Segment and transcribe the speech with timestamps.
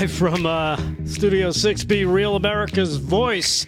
[0.00, 3.66] live from uh, Studio 6B, Real America's Voice.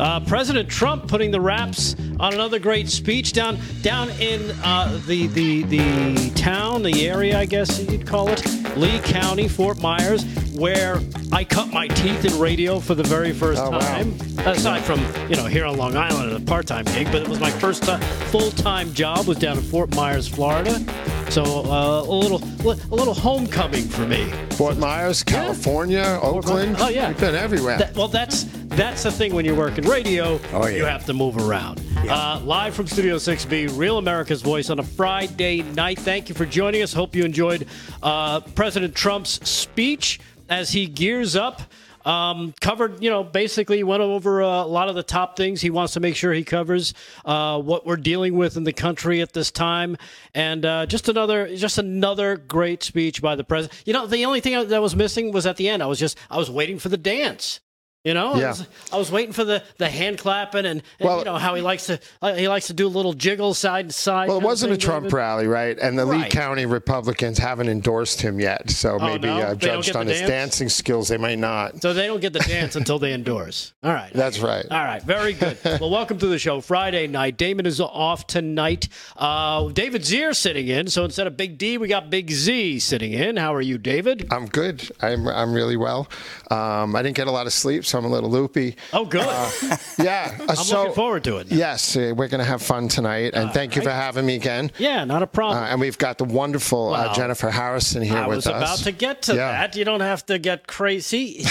[0.00, 5.26] Uh, President Trump putting the wraps on another great speech down down in uh, the
[5.28, 8.42] the the town, the area, I guess you'd call it,
[8.76, 10.98] Lee County, Fort Myers, where
[11.32, 13.78] I cut my teeth in radio for the very first Oh, wow.
[13.80, 14.14] time.
[14.46, 17.38] Aside from you know here on Long Island at a part-time gig, but it was
[17.40, 17.96] my first ti-
[18.30, 20.80] full-time job was down in Fort Myers, Florida.
[21.28, 24.24] So uh, a little a little homecoming for me.
[24.52, 26.76] Fort Myers, California, Oakland.
[26.78, 27.08] Oh, yeah.
[27.08, 27.78] we've been everywhere.
[27.78, 30.40] That, well, that's that's the thing when you work in radio.
[30.52, 31.82] Oh, You have to move around.
[32.08, 35.98] Uh, live from Studio 6B, Real America's Voice on a Friday night.
[35.98, 36.92] Thank you for joining us.
[36.92, 37.66] Hope you enjoyed
[38.02, 41.62] uh, President Trump's speech as he gears up.
[42.06, 45.70] Um, covered, you know, basically went over uh, a lot of the top things he
[45.70, 49.32] wants to make sure he covers, uh, what we're dealing with in the country at
[49.32, 49.96] this time,
[50.32, 53.82] and uh, just another, just another great speech by the president.
[53.86, 55.82] You know, the only thing that was missing was at the end.
[55.82, 57.60] I was just, I was waiting for the dance.
[58.06, 61.18] You know, I, was, I was waiting for the, the hand clapping and, and Well-
[61.18, 63.88] you know how he likes to uh, he likes to do a little jiggle side
[63.88, 64.28] to side.
[64.28, 65.16] well, it wasn't a Trump David.
[65.16, 65.76] rally, right?
[65.76, 68.70] And the Lee County Republicans haven't endorsed him yet.
[68.70, 69.38] So maybe no?
[69.38, 70.30] uh, judged on his dance?
[70.30, 71.82] dancing skills, they might not.
[71.82, 73.74] So they don't get the dance until they endorse.
[73.82, 74.12] All right.
[74.12, 74.64] That's right.
[74.70, 75.58] All right, very good.
[75.64, 76.60] well, welcome to the show.
[76.60, 77.36] Friday night.
[77.36, 78.88] Damon is off tonight.
[79.16, 80.86] Uh, David Zier sitting in.
[80.86, 83.36] So instead of Big D, we got Big Z sitting in.
[83.36, 84.28] How are you, David?
[84.30, 84.88] I'm good.
[85.00, 86.08] I'm I'm really well.
[86.52, 88.76] Um, I didn't get a lot of sleep, so I'm a little loopy.
[88.92, 89.26] Oh, good.
[89.98, 90.36] Yeah.
[90.40, 91.46] uh, I'm so, looking forward to it.
[91.50, 94.70] Yes, uh, we're going to have fun tonight, and thank you for having me again.
[94.78, 95.62] Yeah, not a problem.
[95.62, 97.10] Uh, and we've got the wonderful Wow.
[97.10, 99.52] uh, Jennifer Harrison here I with was about to get to Yeah.
[99.52, 99.74] that.
[99.76, 101.44] You don't have to get crazy.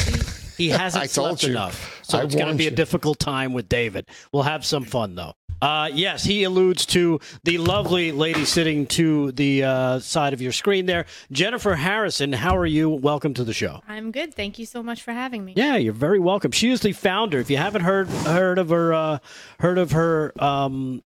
[0.57, 1.49] He, hasn't I told slept you.
[1.51, 2.75] enough, so I it's going to be a you.
[2.75, 4.05] difficult time with David.
[4.31, 5.33] We'll have some fun though.
[5.61, 10.51] Uh, yes, he alludes to the lovely lady sitting to the uh, side of your
[10.51, 12.33] screen there, Jennifer Harrison.
[12.33, 12.89] How are you?
[12.89, 13.81] Welcome to the show.
[13.87, 14.33] I'm good.
[14.33, 15.53] Thank you so much for having me.
[15.55, 16.51] Yeah, you're very welcome.
[16.51, 17.39] She is the founder.
[17.39, 19.19] If you haven't heard heard of her, uh,
[19.59, 21.03] heard of her, um,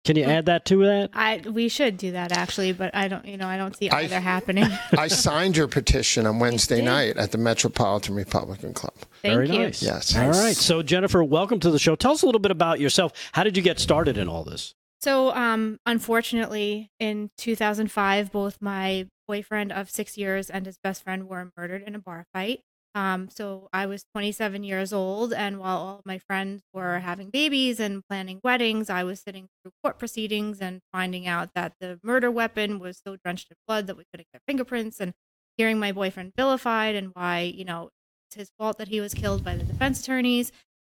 [0.05, 1.11] Can you add that to that?
[1.13, 3.27] I we should do that actually, but I don't.
[3.27, 4.65] You know, I don't see I- either happening.
[4.97, 8.95] I signed your petition on Wednesday night at the Metropolitan Republican Club.
[9.21, 9.59] Thank Very you.
[9.59, 9.83] nice.
[9.83, 10.17] Yes.
[10.17, 10.57] All right.
[10.57, 11.95] So, Jennifer, welcome to the show.
[11.95, 13.13] Tell us a little bit about yourself.
[13.33, 14.75] How did you get started in all this?
[15.01, 21.29] So, um, unfortunately, in 2005, both my boyfriend of six years and his best friend
[21.29, 22.61] were murdered in a bar fight.
[22.95, 27.31] Um, so I was 27 years old, and while all of my friends were having
[27.31, 32.01] babies and planning weddings, I was sitting through court proceedings and finding out that the
[32.03, 35.13] murder weapon was so drenched in blood that we couldn't get fingerprints, and
[35.57, 37.91] hearing my boyfriend vilified and why, you know,
[38.29, 40.51] it's his fault that he was killed by the defense attorneys.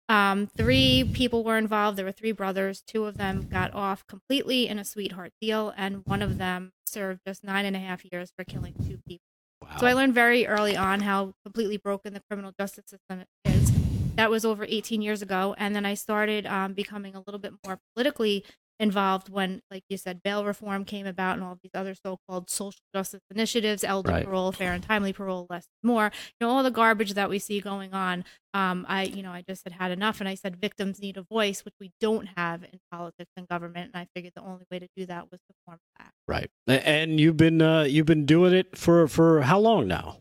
[0.10, 1.98] Um, three people were involved.
[1.98, 2.82] There were three brothers.
[2.86, 7.22] Two of them got off completely in a sweetheart deal, and one of them served
[7.26, 9.24] just nine and a half years for killing two people.
[9.62, 9.78] Wow.
[9.78, 13.72] So I learned very early on how completely broken the criminal justice system is.
[14.16, 17.54] That was over 18 years ago, and then I started um, becoming a little bit
[17.66, 18.44] more politically
[18.82, 22.82] involved when, like you said, bail reform came about and all these other so-called social
[22.94, 24.26] justice initiatives, elder Right.
[24.26, 26.12] parole, fair and timely parole, less more.
[26.14, 28.26] You know, all the garbage that we see going on.
[28.54, 31.24] Um, I, you know, I just had had enough, and I said victims need a
[31.24, 33.92] voice, which we don't have in politics and government.
[33.94, 36.12] And I figured the only way to do that was to form a PAC.
[36.28, 36.50] Right.
[36.68, 40.18] And you've been uh, you've been doing it for for how long now?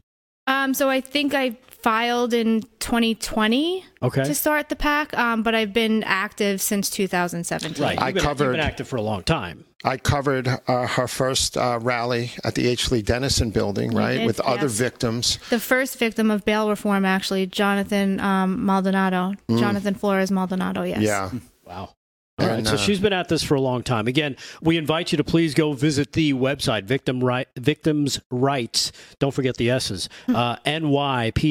[0.50, 4.24] Um, so I think I filed in 2020 Okay.
[4.24, 7.82] to start the pack, um, but I've been active since 2017.
[7.82, 7.98] right.
[8.00, 9.64] I You've been, covered- You've been active for a long time.
[9.82, 12.90] I covered uh, her first uh, rally at the H.
[12.90, 15.38] Lee Dennison building, right, did, with other victims.
[15.48, 20.82] The first victim of bail reform, actually, Jonathan um, Maldonado, Jonathan Flores Maldonado.
[20.82, 20.98] Yes.
[20.98, 21.02] Mm.
[21.02, 21.30] Yeah.
[21.64, 21.94] Wow.
[22.40, 24.06] All right, so uh, she's been at this for a long time.
[24.08, 28.92] Again, we invite you to please go visit the website, victim right, victims rights.
[29.18, 30.56] Don't forget the S's, uh,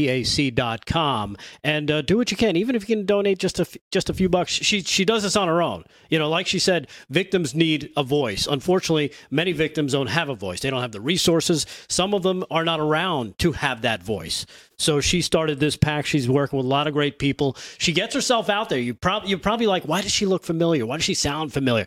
[0.10, 2.56] nypac.com, and uh, do what you can.
[2.56, 5.24] Even if you can donate just a f- just a few bucks, she she does
[5.24, 5.84] this on her own.
[6.10, 8.48] You know, like she said, victims need a voice.
[8.48, 10.60] Unfortunately, many victims don't have a voice.
[10.62, 11.66] They don't have the resources.
[11.88, 14.46] Some of them are not around to have that voice.
[14.80, 16.06] So she started this pack.
[16.06, 17.56] She's working with a lot of great people.
[17.78, 18.80] She gets herself out there.
[18.80, 20.86] You probably you're probably like, why does she look familiar?
[20.86, 21.86] Why does she sound familiar?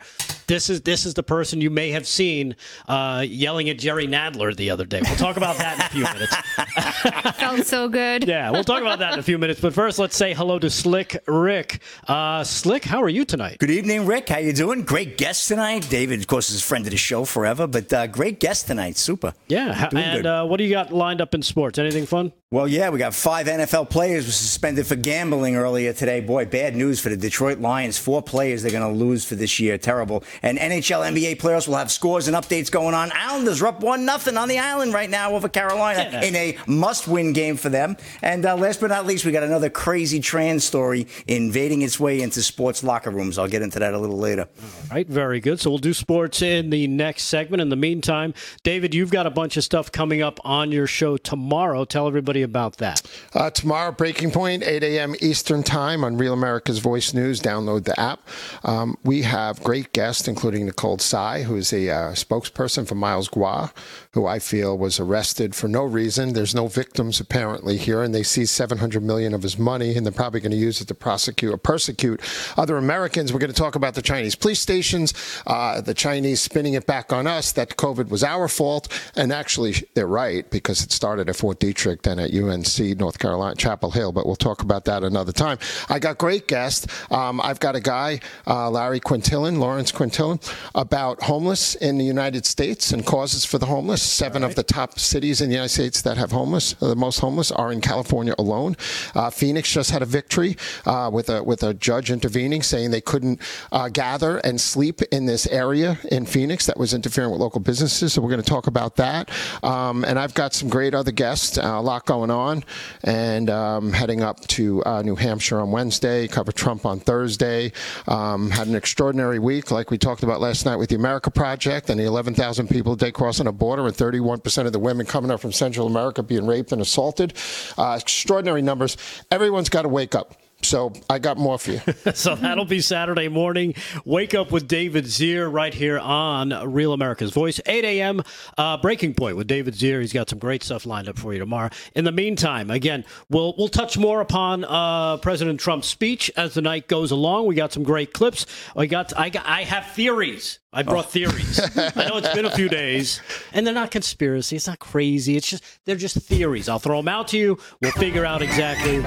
[0.52, 2.56] This is this is the person you may have seen
[2.86, 5.00] uh, yelling at Jerry Nadler the other day.
[5.02, 6.36] We'll talk about that in a few minutes.
[7.38, 8.28] Felt so good.
[8.32, 9.60] Yeah, we'll talk about that in a few minutes.
[9.60, 11.80] But first, let's say hello to Slick Rick.
[12.06, 13.58] Uh, Slick, how are you tonight?
[13.58, 14.28] Good evening, Rick.
[14.28, 14.82] How you doing?
[14.84, 15.86] Great guest tonight.
[15.88, 18.96] David, of course, is a friend of the show forever, but uh, great guest tonight.
[18.96, 19.32] Super.
[19.48, 20.26] Yeah, ha- Doing and good.
[20.26, 21.78] uh, what do you got lined up in sports?
[21.78, 22.32] Anything fun?
[22.50, 26.20] Well, yeah, we got five NFL players were suspended for gambling earlier today.
[26.20, 27.96] Boy, bad news for the Detroit Lions.
[27.96, 29.78] Four players they're going to lose for this year.
[29.78, 30.22] Terrible.
[30.42, 33.12] And NHL, NBA players will have scores and updates going on.
[33.14, 36.22] Islanders are up one nothing on the island right now over Carolina Yeah.
[36.22, 37.96] in a must-win game for them.
[38.22, 42.20] And uh, last but not least, we got another crazy trans story invading its way
[42.20, 43.38] into sports locker rooms.
[43.38, 44.48] I'll get into that a little later.
[44.90, 45.60] Right, very good.
[45.60, 47.60] So we'll do sports in the next segment.
[47.60, 48.34] In the meantime,
[48.64, 51.84] David, you've got a bunch of stuff coming up on your show tomorrow.
[51.84, 53.00] Tell everybody about that.
[53.34, 55.14] Uh, tomorrow, Breaking Point, 8 a.m.
[55.20, 57.40] Eastern Time on Real America's Voice News.
[57.40, 58.20] Download the app.
[58.64, 63.28] Um, we have great guests, including Nicole Tsai, who is a uh, spokesperson for Miles
[63.28, 63.70] Guo,
[64.14, 66.34] who I feel was arrested for no reason.
[66.34, 70.12] There's no victims apparently here, and they seized 700 million of his money, and they're
[70.12, 72.20] probably going to use it to prosecute or persecute
[72.58, 73.32] other Americans.
[73.32, 75.14] We're going to talk about the Chinese police stations,
[75.46, 78.86] uh, the Chinese spinning it back on us that COVID was our fault,
[79.16, 83.56] and actually they're right because it started at Fort Detrick, then at UNC North Carolina,
[83.56, 84.12] Chapel Hill.
[84.12, 85.58] But we'll talk about that another time.
[85.88, 86.86] I got great guests.
[87.10, 90.38] Um, I've got a guy, uh, Larry Quintillan, Lawrence Quintillan,
[90.74, 94.01] about homeless in the United States and causes for the homeless.
[94.02, 97.20] Seven of the top cities in the United States that have homeless, uh, the most
[97.20, 98.76] homeless, are in California alone.
[99.14, 100.56] Uh, Phoenix just had a victory
[100.86, 103.40] uh, with a with a judge intervening, saying they couldn't
[103.70, 108.12] uh, gather and sleep in this area in Phoenix that was interfering with local businesses.
[108.12, 109.30] So we're going to talk about that.
[109.62, 112.64] Um, and I've got some great other guests, uh, a lot going on,
[113.04, 117.72] and um, heading up to uh, New Hampshire on Wednesday, cover Trump on Thursday.
[118.08, 121.90] Um, had an extraordinary week, like we talked about last night with the America Project
[121.90, 125.40] and the 11,000 people day crossing a border, and 31% of the women coming up
[125.40, 127.34] from Central America being raped and assaulted.
[127.76, 128.96] Uh, extraordinary numbers.
[129.30, 130.36] Everyone's got to wake up.
[130.64, 131.80] So I got more for you.
[132.14, 133.74] So that'll be Saturday morning.
[134.04, 138.22] Wake up with David Zier right here on Real America's Voice, 8 a.m.
[138.56, 140.00] Uh, breaking point with David Zier.
[140.00, 141.70] He's got some great stuff lined up for you tomorrow.
[141.96, 146.62] In the meantime, again, we'll we'll touch more upon uh, President Trump's speech as the
[146.62, 147.46] night goes along.
[147.46, 148.46] We got some great clips.
[148.76, 150.60] I got I got I have theories.
[150.74, 151.60] I brought theories.
[151.76, 153.20] I know it's been a few days,
[153.52, 154.56] and they're not conspiracy.
[154.56, 155.36] It's not crazy.
[155.36, 156.66] It's just they're just theories.
[156.66, 157.58] I'll throw them out to you.
[157.82, 159.02] We'll figure out exactly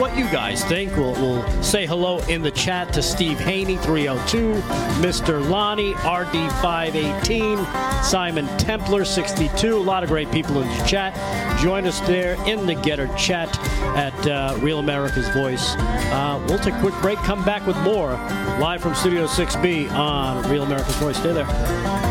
[0.00, 0.96] what you guys think.
[0.96, 4.54] We'll, we'll say hello in the chat to Steve Haney, 302,
[5.02, 5.46] Mr.
[5.46, 9.76] Lonnie, RD518, Simon Templar, 62.
[9.76, 11.14] A lot of great people in the chat.
[11.60, 13.58] Join us there in the Gettr chat
[13.94, 15.74] at uh, Real America's Voice.
[15.74, 18.12] Uh, we'll take a quick break, come back with more
[18.60, 21.09] live from Studio 6B on Real America's Voice.
[21.12, 22.09] Stay there.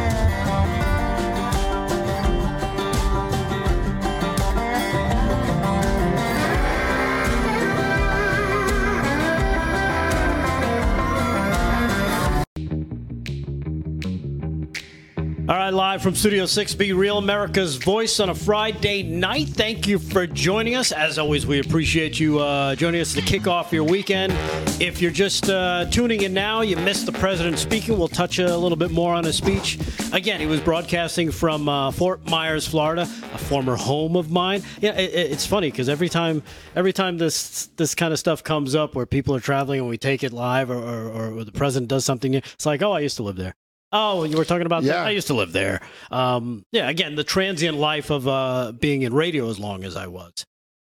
[15.50, 19.48] All right, live from Studio 6B, Real America's Voice on a Friday night.
[19.48, 20.92] Thank you for joining us.
[20.92, 24.32] As always, we appreciate you uh, joining us to kick off your weekend.
[24.80, 27.98] If you're just uh, tuning in now, you missed the president speaking.
[27.98, 29.80] We'll touch a little bit more on his speech.
[30.14, 34.62] Again, he was broadcasting from uh, Fort Myers, Florida, a former home of mine.
[34.82, 36.44] Yeah, it, it- it's funny because every time,
[36.76, 39.98] every time this this kind of stuff comes up where people are traveling and we
[39.98, 43.18] take it live, or, or, or the president does something, it's like, oh, I used
[43.18, 43.56] to live there.
[43.92, 45.08] Oh, you were talking about that?
[45.08, 45.82] I used to live there.
[46.12, 50.08] Um, yeah, again, the transient life of uh, being in radio as long as I
[50.08, 50.32] was.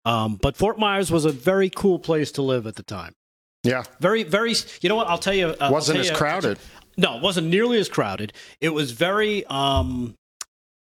[0.05, 3.13] Um, but Fort Myers was a very cool place to live at the time.
[3.65, 3.85] Yeah.
[4.01, 4.55] Very, very.
[4.81, 5.07] You know what?
[5.09, 5.49] I'll tell you.
[5.49, 6.59] Uh, Wasn't tell as you- crowded.
[6.97, 8.33] No, it wasn't nearly as crowded.
[8.61, 10.15] It was very um,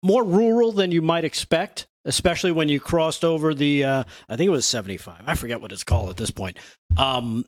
[0.03, 3.83] more rural than you might expect, especially when you crossed over the.
[3.83, 5.23] Uh, I think it was seventy-five.
[5.25, 6.57] I forget what it's called at this point.
[6.97, 7.43] Um,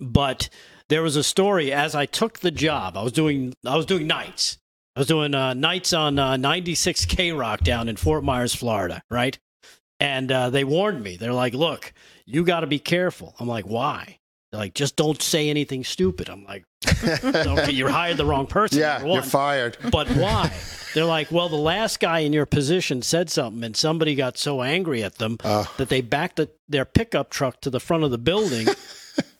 [0.00, 0.48] but
[0.88, 2.96] there was a story as I took the job.
[2.96, 3.54] I was doing.
[3.66, 4.58] I was doing nights.
[4.96, 9.02] I was doing uh, nights on uh, 96 K Rock down in Fort Myers, Florida,
[9.10, 9.38] right?
[10.00, 11.16] And uh, they warned me.
[11.16, 11.92] They're like, "Look,
[12.26, 14.18] you got to be careful." I'm like, "Why?"
[14.50, 16.30] They're like, just don't say anything stupid.
[16.30, 16.64] I'm like,
[17.22, 18.78] okay, you hired the wrong person.
[18.78, 19.76] Yeah, you're fired.
[19.92, 20.50] But why?
[20.94, 24.62] They're like, well, the last guy in your position said something, and somebody got so
[24.62, 25.66] angry at them Uh.
[25.76, 28.66] that they backed the, their pickup truck to the front of the building,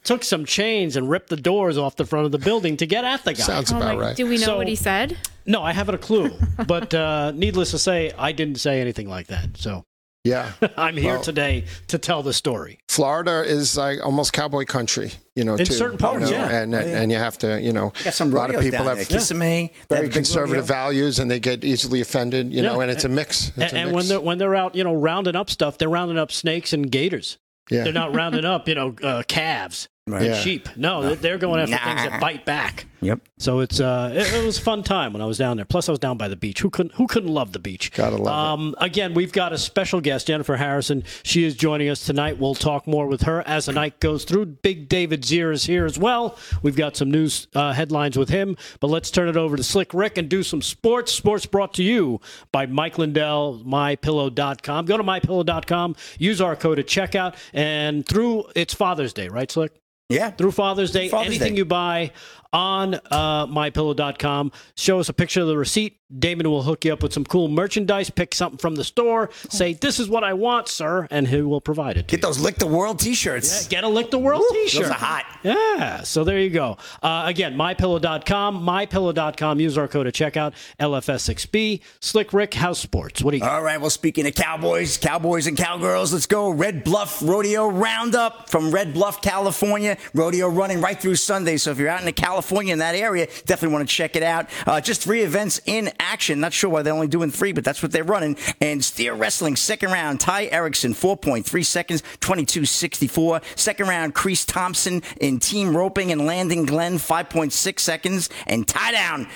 [0.05, 3.05] took some chains, and ripped the doors off the front of the building to get
[3.05, 3.43] at the guy.
[3.43, 4.17] Sounds Oh about my, right.
[4.17, 5.17] do we know So- what he said?
[5.47, 6.31] no, I haven't a clue.
[6.67, 9.57] But uh, needless to say, I didn't say anything like that.
[9.57, 9.85] So
[10.25, 10.52] Yeah.
[10.76, 12.78] I'm here Well- today to tell the story.
[12.88, 15.73] Florida is like almost cowboy country, you know, In too.
[15.73, 16.61] certain you parts, know, yeah.
[16.62, 16.81] And, yeah.
[17.00, 19.07] and you have to, you know, Got some a lot of people down have there.
[19.07, 19.73] Kissimmee.
[19.88, 22.73] They very a conservative values and they get easily offended, you Yeah.
[22.73, 23.49] know, and it's a mix.
[23.57, 25.88] It's And, a and when they're when they're out, you know, rounding up stuff, they're
[25.88, 27.38] rounding up snakes and gators.
[27.70, 27.84] Yeah.
[27.84, 30.23] They're not rounding up, you know, uh, calves, Right.
[30.25, 30.35] Yeah.
[30.35, 30.69] sheep.
[30.77, 32.87] No, they're- they're going after things that bite back.
[33.00, 33.21] Yep.
[33.38, 35.65] So it's uh, it, it was a fun time when I was down there.
[35.65, 36.61] Plus, I was down by the beach.
[36.61, 37.93] Who couldn't Who couldn't love the beach?
[37.93, 38.33] Gotta love it.
[38.61, 41.05] um, Again, we've got a special guest, Jennifer Harrison.
[41.23, 42.38] She is joining us tonight.
[42.41, 44.47] We'll talk more with her as the night goes through.
[44.47, 46.37] Big David Zier is here as well.
[46.62, 48.57] We've got some news uh, headlines with him.
[48.81, 51.12] But let's turn it over to Slick Rick and do some sports.
[51.12, 54.87] Sports brought to you by Mike Lindell, MyPillow.com.
[54.87, 55.95] Go to MyPillow.com.
[56.19, 59.73] Use our code at checkout, and through it's Father's Day, right, Slick?
[60.09, 60.31] Yeah.
[60.31, 61.09] through Father's Day.
[61.09, 61.59] Father's anything Day.
[61.59, 62.12] you buy
[62.52, 65.95] on uh, mypillow.com, show us a picture of the receipt.
[66.19, 68.09] Damon will hook you up with some cool merchandise.
[68.09, 69.28] Pick something from the store.
[69.50, 72.09] Say, this is what I want, sir, and he will provide it.
[72.09, 73.64] To Get those Lick the World t-shirts.
[73.64, 73.69] you.
[73.69, 74.85] Get a Lick the World t-shirt.
[74.85, 75.26] Those are hot.
[75.43, 76.78] Yeah, so there you go.
[77.02, 79.61] Uh, again, mypillow.com, mypillow.com.
[79.61, 81.83] Use our code at checkout, LFS6B.
[82.00, 83.23] Slick Rick House Sports.
[83.23, 83.52] What do you got?
[83.52, 86.49] All right, well, speaking of cowboys, cowboys and cowgirls, let's go.
[86.49, 89.99] Red Bluff Rodeo Roundup from Red Bluff, California.
[90.14, 91.59] Rodeo running right through Sunday.
[91.59, 92.38] So if you're out in the California
[92.68, 94.49] in that area, definitely want to check it out.
[94.66, 96.40] Uh, just three events in action.
[96.40, 98.37] Not sure why they're only doing three, but that's what they're running.
[98.61, 103.59] And steer wrestling, second round, Ty Erickson, 4.3 seconds, 22.64.
[103.59, 108.28] Second round, Crease Thompson in team roping and landing Glenn, 5.6 seconds.
[108.47, 109.28] And tie down,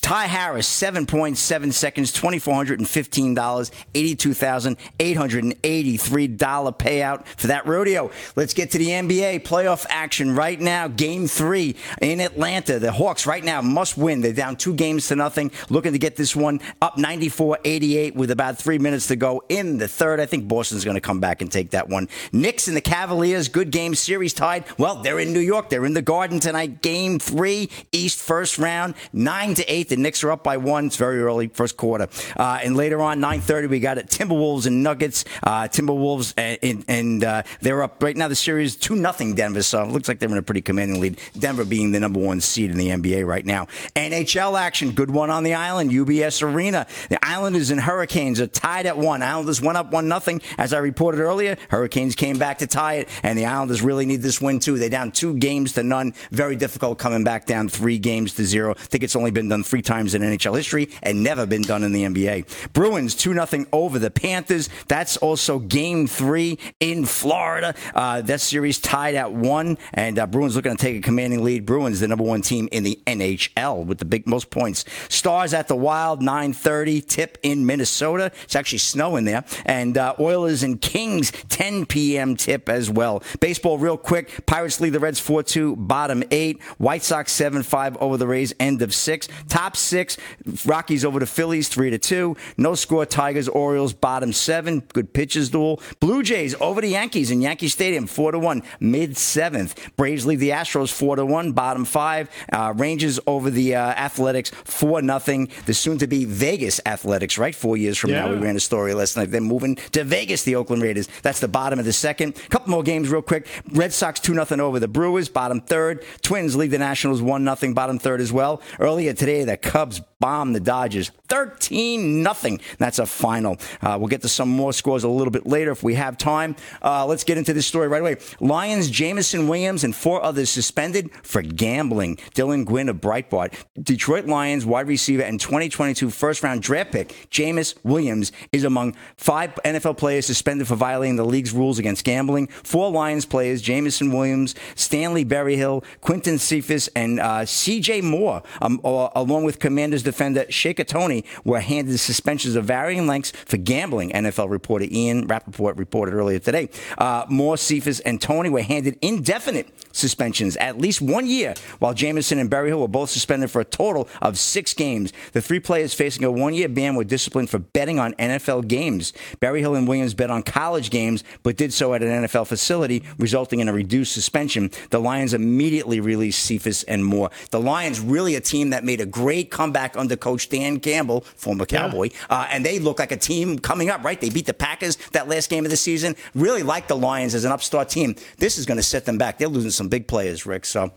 [0.00, 8.10] Ty Harris, 7.7 seconds, $2,415, $82,883 payout for that rodeo.
[8.36, 10.88] Let's get to the NBA playoff action right now.
[10.88, 12.49] Game three in Atlanta.
[12.50, 14.22] The Hawks right now must win.
[14.22, 18.32] They're down two games to nothing, looking to get this one up 94 88 with
[18.32, 20.18] about three minutes to go in the third.
[20.18, 22.08] I think Boston's going to come back and take that one.
[22.32, 24.64] Knicks and the Cavaliers, good game, series tied.
[24.78, 25.68] Well, they're in New York.
[25.68, 26.82] They're in the Garden tonight.
[26.82, 29.88] Game three, East first round, nine to eight.
[29.88, 30.86] The Knicks are up by one.
[30.86, 32.08] It's very early, first quarter.
[32.36, 34.08] Uh, and later on, 9:30, we got it.
[34.08, 35.24] Timberwolves and Nuggets.
[35.44, 38.26] Uh, Timberwolves and, and, and uh, they're up right now.
[38.26, 39.62] The series two nothing Denver.
[39.62, 41.20] So it looks like they're in a pretty commanding lead.
[41.38, 43.66] Denver being the number one seed in the NBA right now.
[43.96, 45.90] NHL action, good one on the island.
[45.90, 46.86] UBS Arena.
[47.08, 49.22] The Islanders and Hurricanes are tied at one.
[49.22, 50.40] Islanders went up one nothing.
[50.58, 54.22] As I reported earlier, Hurricanes came back to tie it, and the Islanders really need
[54.22, 54.78] this win too.
[54.78, 56.14] They're down two games to none.
[56.30, 58.72] Very difficult coming back down three games to zero.
[58.72, 61.82] I think it's only been done three times in NHL history and never been done
[61.82, 62.72] in the NBA.
[62.72, 64.68] Bruins two nothing over the Panthers.
[64.86, 67.74] That's also game three in Florida.
[67.94, 71.66] Uh, that series tied at one, and uh, Bruins looking to take a commanding lead.
[71.66, 74.84] Bruins the number one team in the NHL with the big most points.
[75.08, 78.32] Stars at the Wild 9:30 tip in Minnesota.
[78.44, 82.36] It's actually snowing there, and uh, Oilers and Kings 10 p.m.
[82.36, 83.22] tip as well.
[83.40, 84.46] Baseball real quick.
[84.46, 86.62] Pirates lead the Reds 4-2, bottom eight.
[86.78, 89.28] White Sox 7-5 over the Rays, end of six.
[89.48, 90.16] Top six.
[90.64, 92.36] Rockies over the Phillies 3 to two.
[92.56, 93.04] No score.
[93.06, 94.80] Tigers Orioles bottom seven.
[94.92, 95.80] Good pitches duel.
[96.00, 99.96] Blue Jays over the Yankees in Yankee Stadium 4 to one, mid seventh.
[99.96, 101.84] Braves lead the Astros 4 to one, bottom
[102.26, 102.46] five.
[102.52, 105.50] Uh, Rangers over the uh, Athletics 4 nothing.
[105.66, 107.54] The soon to be Vegas Athletics, right?
[107.54, 109.30] Four years from now, we ran a story last night.
[109.30, 111.08] They're moving to Vegas, the Oakland Raiders.
[111.22, 112.34] That's the bottom of the second.
[112.50, 113.46] couple more games real quick.
[113.72, 116.04] Red Sox 2 nothing over the Brewers, bottom third.
[116.22, 118.62] Twins lead the Nationals 1 nothing, bottom third as well.
[118.78, 122.60] Earlier today, the Cubs bombed the Dodgers 13 nothing.
[122.78, 123.56] That's a final.
[123.80, 126.56] Uh, we'll get to some more scores a little bit later if we have time.
[126.82, 128.16] Uh, let's get into this story right away.
[128.40, 132.16] Lions, Jameson Williams, and four others suspended for gambling.
[132.34, 133.54] Dylan Gwinn of Breitbart.
[133.80, 139.54] Detroit Lions wide receiver and 2022 first round draft pick, Jameis Williams, is among five
[139.64, 142.48] NFL players suspended for violating the league's rules against gambling.
[142.48, 149.44] Four Lions players, Jameson Williams, Stanley Berryhill, Quinton Cephus, and uh, CJ Moore, um, along
[149.44, 154.10] with Commanders defender Shaker Toney were handed suspensions of varying lengths for gambling.
[154.10, 156.68] NFL reporter Ian Rapoport reported earlier today.
[156.98, 162.38] Uh, Moore, Cephus, and Tony were handed indefinite suspensions, at least one year, while Jameson
[162.38, 165.12] and Berryhill were both suspended for a total of six games.
[165.32, 169.12] The three players facing a one-year ban were disciplined for betting on NFL games.
[169.40, 173.60] Berryhill and Williams bet on college games, but did so at an NFL facility, resulting
[173.60, 174.70] in a reduced suspension.
[174.90, 177.30] The Lions immediately released Cephus and Moore.
[177.50, 181.66] The Lions really a team that made a great comeback under coach Dan Campbell, former
[181.66, 182.36] Cowboy, yeah.
[182.38, 184.20] uh, and they look like a team coming up, right?
[184.20, 186.16] They beat the Packers that last game of the season.
[186.34, 188.16] Really like the Lions as an upstart team.
[188.38, 189.38] This is going to set them back.
[189.38, 190.64] They're losing some big players, Rick.
[190.64, 190.92] So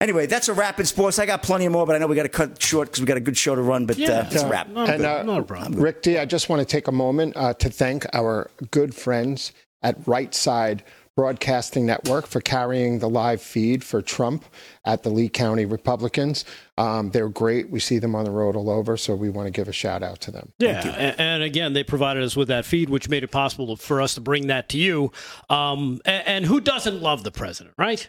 [0.00, 1.18] Anyway, that's a wrap in sports.
[1.18, 3.18] I got plenty more, but I know we got to cut short because we got
[3.18, 3.84] a good show to run.
[3.84, 4.70] But yeah, uh, it's a wrap.
[4.70, 5.74] Not, and, uh, not a problem.
[5.74, 9.52] Rick D, I just want to take a moment uh, to thank our good friends
[9.82, 10.84] at Right Side
[11.20, 14.42] Broadcasting Network for carrying the live feed for Trump
[14.86, 16.46] at the Lee County Republicans.
[16.78, 17.68] Um, they're great.
[17.68, 20.02] We see them on the road all over, so we want to give a shout
[20.02, 20.52] out to them.
[20.58, 24.00] Yeah, and, and, again, they provided us with that feed, which made it possible for
[24.00, 25.12] us to bring that to you.
[25.50, 28.08] Um, and, and, who doesn't love the president, right?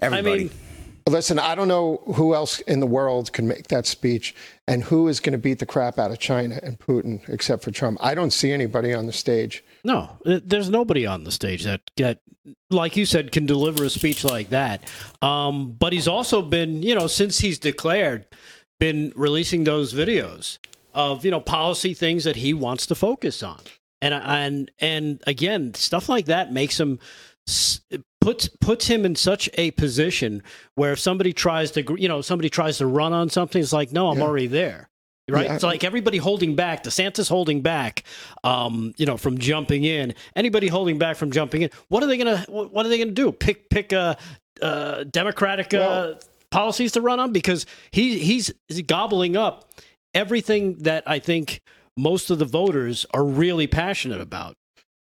[0.00, 0.30] Everybody.
[0.30, 0.50] I mean,
[1.08, 4.34] Listen, I don't know who else in the world can make that speech
[4.66, 7.70] and who is going to beat the crap out of China and Putin except for
[7.70, 7.98] Trump.
[8.00, 9.62] I don't see anybody on the stage.
[9.86, 12.18] No, there's nobody on the stage that, that
[12.70, 14.90] like you said, can deliver a speech like that.
[15.22, 18.26] Um, but he's also been, you know, since he's declared,
[18.80, 20.58] been releasing those videos
[20.92, 23.60] of, you know, policy things that he wants to focus on.
[24.02, 26.98] And, and, and again, stuff like that makes him
[28.20, 30.42] puts puts him in such a position
[30.74, 33.92] where if somebody tries to you know somebody tries to run on something it's like
[33.92, 34.24] no i'm yeah.
[34.24, 34.88] already there
[35.28, 35.46] right?
[35.46, 35.54] Yeah.
[35.54, 36.84] it's like everybody holding back.
[36.84, 38.04] Desantis holding back
[38.44, 40.14] um, you know from jumping in.
[40.34, 43.32] Anybody holding back from jumping in what are they gonna what are they gonna do?
[43.32, 44.16] Pick pick a
[44.62, 46.14] uh, democratic uh,
[46.50, 47.32] policies to run on?
[47.32, 49.70] Because he he's, he's gobbling up
[50.16, 51.60] everything that i think
[51.96, 54.56] most of the voters are really passionate about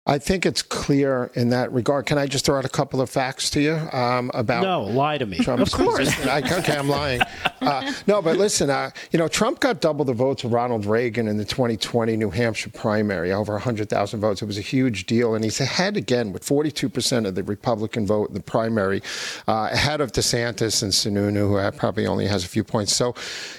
[0.10, 2.08] I think it's clear in that regard.
[2.08, 4.64] Can I just throw out a couple of facts to you um, about?
[4.64, 5.38] No, lie to me.
[5.38, 6.10] Trump's of course.
[6.26, 7.22] I, okay, I'm lying.
[7.62, 11.28] Uh, no, but listen, uh, you know, Trump got double the votes of Ronald Reagan
[11.28, 14.42] in the 2020 New Hampshire primary, over 100,000 votes.
[14.42, 18.30] It was a huge deal, and he's ahead again with 42% of the Republican vote
[18.30, 19.04] in the primary,
[19.48, 22.96] uh, ahead of DeSantis and Sununu, who probably only has a few points.
[22.96, 23.14] So,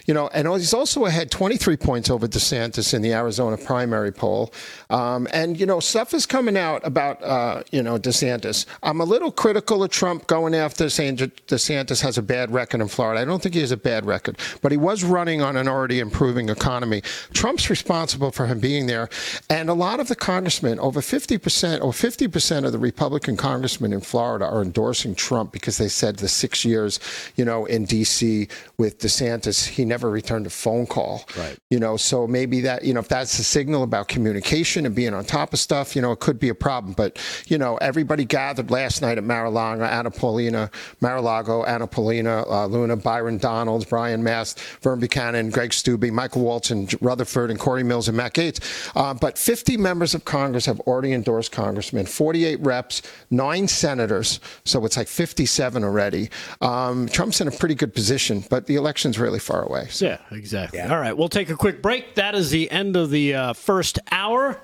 [0.06, 4.52] you know, and he's also ahead 23 points over DeSantis in the Arizona primary poll.
[4.88, 8.66] Um, and you know, stuff is coming out about uh, you know DeSantis.
[8.82, 12.88] I'm a little critical of Trump going after saying DeSantis has a bad record in
[12.88, 13.20] Florida.
[13.20, 16.00] I don't think he has a bad record, but he was running on an already
[16.00, 17.02] improving economy.
[17.32, 19.08] Trump's responsible for him being there,
[19.48, 23.36] and a lot of the congressmen, over 50 percent or 50 percent of the Republican
[23.36, 27.00] congressmen in Florida, are endorsing Trump because they said the six years,
[27.36, 28.48] you know, in D.C.
[28.78, 31.24] with DeSantis, he never returned a phone call.
[31.36, 31.58] Right.
[31.70, 35.14] You know, so maybe that you know if that's a signal about communication and being
[35.14, 36.94] on top of stuff, you know, it could be a problem.
[36.94, 42.66] But, you know, everybody gathered last night at Mar-a-Lago, Anna Paulina, Mar-a-Lago, Anna Paulina, uh,
[42.66, 48.08] Luna, Byron Donalds, Brian Mast, Vern Buchanan, Greg Steube, Michael Waltz, Rutherford, and Corey Mills
[48.08, 48.90] and Matt Gaetz.
[48.94, 54.40] Uh, but 50 members of Congress have already endorsed congressmen, 48 reps, nine senators.
[54.64, 56.30] So it's like 57 already.
[56.60, 59.88] Um, Trump's in a pretty good position, but the election's really far away.
[59.90, 60.06] So.
[60.06, 60.78] Yeah, exactly.
[60.78, 60.92] Yeah.
[60.92, 62.14] All right, we'll take a quick break.
[62.14, 64.60] That is the end of the uh, first hour.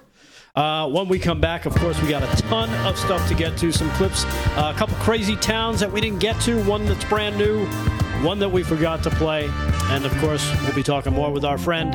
[0.57, 3.59] Uh, when we come back, of course, we got a ton of stuff to get
[3.59, 3.71] to.
[3.71, 7.37] Some clips, uh, a couple crazy towns that we didn't get to, one that's brand
[7.37, 7.67] new,
[8.23, 9.51] one that we forgot to play.
[9.91, 11.93] And of course, we'll be talking more with our friend,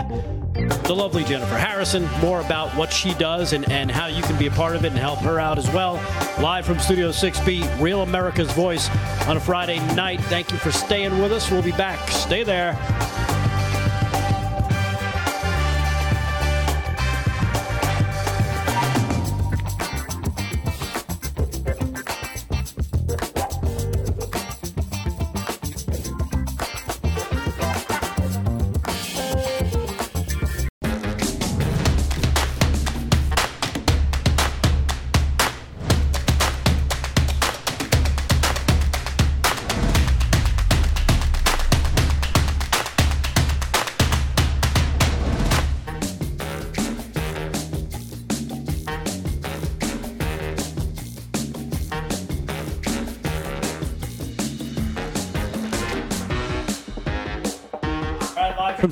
[0.83, 4.45] the lovely Jennifer Harrison, more about what she does and, and how you can be
[4.45, 5.95] a part of it and help her out as well.
[6.39, 8.89] Live from Studio 6B, Real America's Voice
[9.27, 10.21] on a Friday night.
[10.25, 11.49] Thank you for staying with us.
[11.49, 12.09] We'll be back.
[12.09, 12.77] Stay there.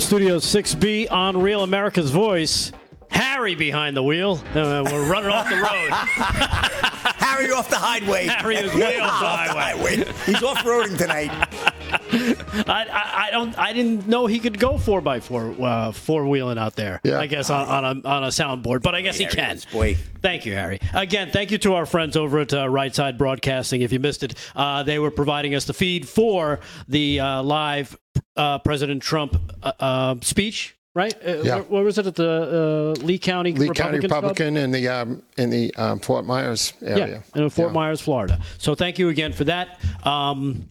[0.09, 2.71] Studio 6B on Real America's Voice,
[3.11, 4.41] Harry behind the wheel.
[4.55, 5.89] Uh, we're running off the road.
[7.19, 8.25] Harry off the highway.
[8.25, 9.97] Harry is way off the highway.
[10.25, 11.29] He's off roading tonight.
[12.67, 13.55] I, I, I, don't.
[13.59, 17.01] I didn't know he could go four by four, uh, four wheeling out there.
[17.03, 17.19] Yeah.
[17.19, 19.59] I guess on, on a on a soundboard, but I guess There he it can.
[19.71, 19.95] boy.
[20.23, 20.79] Thank you, Harry.
[20.95, 23.83] Again, thank you to our friends over at uh, Right Side Broadcasting.
[23.83, 27.95] If you missed it, uh, they were providing us the feed for the uh, live
[28.39, 30.75] uh, President Trump uh, uh, speech.
[30.95, 31.13] Right?
[31.23, 31.55] Uh, Yeah.
[31.55, 34.39] Where, where was it at the uh, Lee County Lee Republican County Club?
[34.39, 37.23] In the um, in the um, Fort Myers area.
[37.35, 37.73] Yeah, in Fort Yeah.
[37.73, 38.39] Myers, Florida.
[38.57, 39.79] So thank you again for that.
[40.03, 40.69] Um,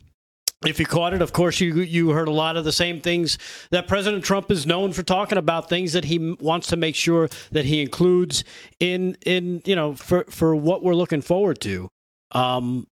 [0.66, 3.38] if you caught it, of course, you you heard a lot of the same things
[3.70, 5.68] that President Trump is known for talking about.
[5.68, 8.42] Things that he wants to make sure that he includes
[8.81, 11.88] in in you know for for what we're looking forward to,
[12.33, 12.88] um,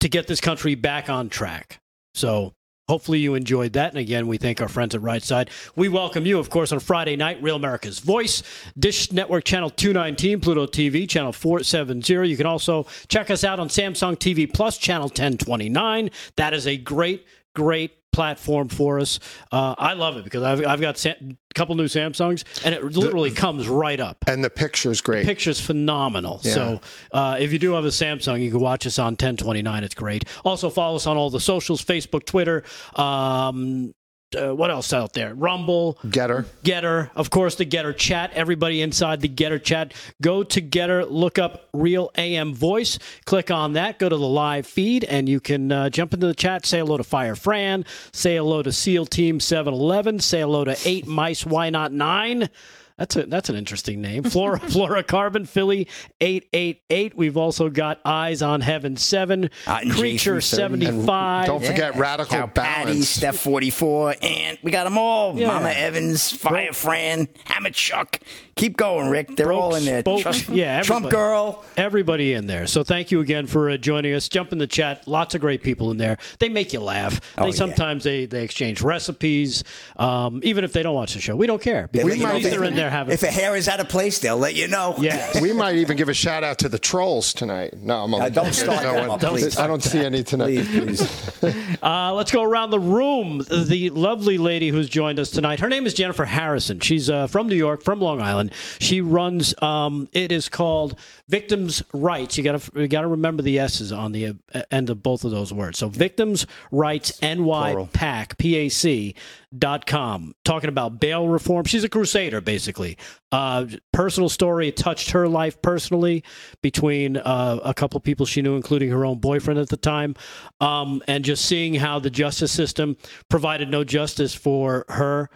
[0.00, 1.78] to get this country back on track.
[2.14, 2.52] So.
[2.88, 3.90] Hopefully you enjoyed that.
[3.90, 5.50] And again, we thank our friends at Right Side.
[5.76, 8.42] We welcome you, of course, on Friday night, Real America's Voice,
[8.78, 12.28] Dish Network Channel 219, Pluto TV, Channel 470.
[12.28, 16.10] You can also check us out on Samsung TV Plus, Channel 1029.
[16.36, 19.20] That is a great, great platform for us.
[19.52, 23.30] Uh, I love it because I've, I've got a couple new Samsungs, and it literally
[23.30, 25.22] comes right up And the picture's great.
[25.22, 26.40] The picture's phenomenal.
[26.42, 26.52] Yeah.
[26.54, 26.80] So
[27.12, 29.84] uh, if you do have a Samsung, you can watch us on 1029.
[29.84, 30.24] It's great.
[30.44, 32.64] Also follow us on all the socials: Facebook, Twitter.
[32.96, 33.94] Um,
[34.36, 35.34] uh, what else out there?
[35.34, 35.98] Rumble.
[36.06, 36.44] Gettr.
[36.64, 38.32] Gettr, of course, the Gettr chat.
[38.34, 43.74] Everybody inside the Gettr chat, go to Gettr, look up Real AM Voice, click on
[43.74, 46.66] that, go to the live feed, and you can uh, jump into the chat.
[46.66, 51.06] Say hello to Fire Fran, say hello to SEAL Team 711, say hello to Eight
[51.06, 52.50] Mice, Why Not Nine.
[52.98, 54.24] That's a that's an interesting name.
[54.24, 55.88] Flora Flora Carbon Philly
[56.20, 57.16] eight eight eight.
[57.16, 59.50] We've also got Eyes on Heaven seven.
[59.66, 61.46] Out in Creature Jason seventy five.
[61.46, 65.38] Don't forget Radical Cow Patty, Steph 44, and we got them all.
[65.38, 65.46] Yeah.
[65.48, 68.18] Mama Evans, Fire Fran, Hammer Chuck.
[68.56, 69.36] Keep going, Rick.
[69.36, 70.00] They're all in there.
[70.00, 71.16] Spoke- Trust- yeah, Trump everybody.
[71.22, 71.64] girl.
[71.76, 72.66] Everybody in there.
[72.66, 74.28] So thank you again for uh, joining us.
[74.28, 75.06] Jump in the chat.
[75.06, 76.18] Lots of great people in there.
[76.40, 77.20] They make you laugh.
[77.38, 77.54] Oh, they yeah.
[77.54, 79.62] sometimes they, they exchange recipes.
[79.96, 81.88] Um, even if they don't watch the show, we don't care.
[81.92, 83.14] They Because let you at know least if they're they- in there having.
[83.14, 84.94] If a hair is out of place, they'll let you know.
[84.98, 85.40] yeah.
[85.40, 87.74] We might even give a shout out to the trolls tonight.
[87.80, 89.58] No, I'm only Uh, don't start no, that one- up, please.
[89.58, 90.66] I don't see any tonight.
[90.66, 91.00] Please,
[91.40, 91.64] please.
[91.80, 93.38] Uh, let's go around the room.
[93.48, 95.60] The lovely lady who's joined us tonight.
[95.60, 96.80] Her name is Jennifer Harrison.
[96.80, 98.52] She's uh, from New York, from Long Island.
[98.80, 99.54] She runs.
[99.62, 102.38] Um, it is called Victims' Rights.
[102.38, 105.24] You got to you got to remember the S's on the uh, end of both
[105.24, 105.78] of those words.
[105.78, 109.14] So Victims' Rights NY PAC P A C
[109.56, 110.34] dot com.
[110.44, 111.64] Talking about bail reform.
[111.64, 112.96] She's a crusader, basically.
[113.30, 114.68] Uh, personal story.
[114.68, 116.24] It touched her life personally
[116.62, 120.14] between uh, a couple people she knew, including her own boyfriend at the time,
[120.60, 122.96] um, and just seeing how the justice system
[123.28, 125.28] provided no justice for her.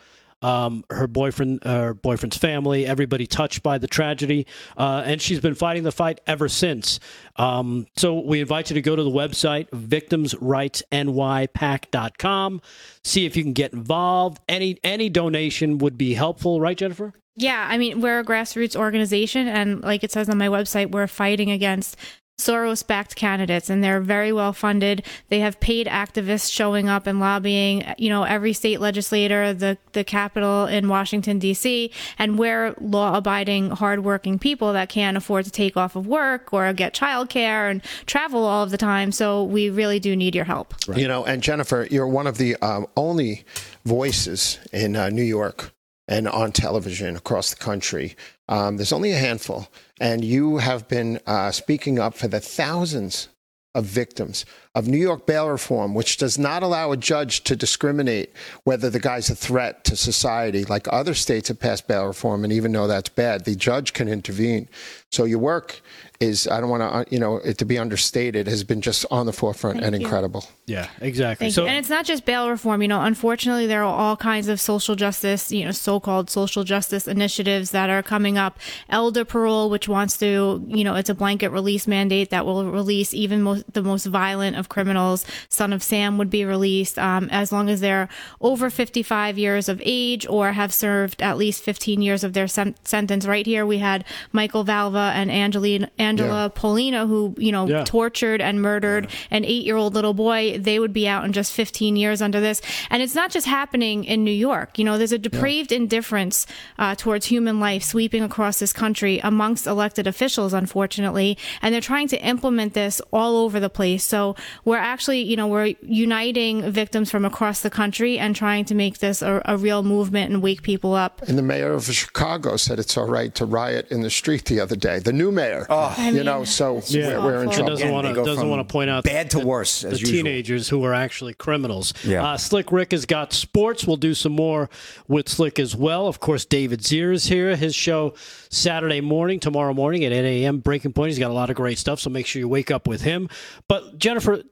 [0.43, 5.55] Um, her boyfriend, her boyfriend's family, everybody touched by the tragedy, uh, and she's been
[5.55, 6.99] fighting the fight ever since.
[7.37, 12.63] Um, so we invite you to go to the website victimsrightsnypac.com,
[13.05, 14.41] see if you can get involved.
[14.49, 17.13] Any any donation would be helpful, right, Jennifer?
[17.35, 21.07] Yeah, I mean, we're a grassroots organization, and like it says on my website, we're
[21.07, 21.97] fighting against
[22.43, 25.05] Soros backed candidates, and they're very well funded.
[25.29, 30.05] They have paid activists showing up and lobbying, you know, every state legislator, the, the
[30.05, 35.77] Capitol in Washington, D.C., and we're law abiding, hardworking people that can't afford to take
[35.77, 39.13] off of work or get childcare and travel all of the time.
[39.13, 40.75] So we really do need your help.
[40.95, 43.45] You know, and Jennifer, you're one of the um, only
[43.85, 45.73] voices in uh, New York
[46.09, 48.17] and on television across the country.
[48.49, 49.69] Um, there's only a handful,
[50.01, 53.29] and you have been uh, speaking up for the thousands
[53.75, 58.31] of victims of New York bail reform, which does not allow a judge to discriminate
[58.65, 60.65] whether the guy's a threat to society.
[60.65, 64.09] Like other states have passed bail reform, and even though that's bad, the judge can
[64.09, 64.69] intervene.
[65.11, 65.81] So your work
[66.23, 69.27] is, I don't want to, you know, it to be understated, has been just on
[69.27, 70.07] the forefront Thank and you.
[70.07, 70.45] incredible.
[70.67, 71.47] Yeah, exactly.
[71.47, 71.69] Thank so you.
[71.69, 72.81] And it's not just bail reform.
[72.83, 77.09] You know, unfortunately, there are all kinds of social justice, you know, so-called social justice
[77.09, 78.59] initiatives that are coming up.
[78.89, 83.13] Elder parole, which wants to, you know, it's a blanket release mandate that will release
[83.13, 85.27] even most, the most violent of criminals.
[85.49, 88.09] Son of Sam would be released um, as long as they're
[88.41, 92.77] over 55 years of age or have served at least 15 years of their sen-
[92.85, 93.27] sentence.
[93.27, 96.61] Right here, we had Michael Valva and Angelina, Angela Yeah.
[96.61, 97.85] Pollina, who, you know, Yeah.
[97.85, 100.59] tortured and murdered an eight year old little boy.
[100.59, 102.61] They would be out in just 15 years under this.
[102.91, 104.79] And it's not just happening in New York.
[104.79, 106.47] You know, there's a depraved indifference
[106.79, 111.39] uh, towards human life sweeping across this country amongst elected officials, unfortunately.
[111.63, 114.05] And they're trying to implement this all over the place.
[114.05, 118.75] So we're actually, you know, we're uniting victims from across the country and trying to
[118.75, 121.23] make this a, a real movement and wake people up.
[121.29, 124.61] And the mayor of Chicago said it's all right to riot in the street the
[124.61, 124.99] other day.
[124.99, 127.19] The new mayor, oh, you mean, know, so yeah.
[127.19, 127.71] we're, we're, in trouble.
[127.71, 130.95] Doesn't want to doesn't want to point out bad to worse the teenagers who are
[130.95, 131.93] actually criminals.
[132.05, 132.25] Yeah.
[132.25, 133.87] Uh, Slick Rick has got sports.
[133.87, 134.69] We'll do some more
[135.09, 136.07] with Slick as well.
[136.07, 137.57] Of course, David Zier is here.
[137.57, 138.15] His show
[138.51, 140.59] Saturday morning, tomorrow morning at 8 a.m.
[140.59, 141.11] Breaking Point.
[141.11, 143.29] He's got a lot of great stuff, so make sure you wake up with him.
[143.69, 144.43] But Jennifer,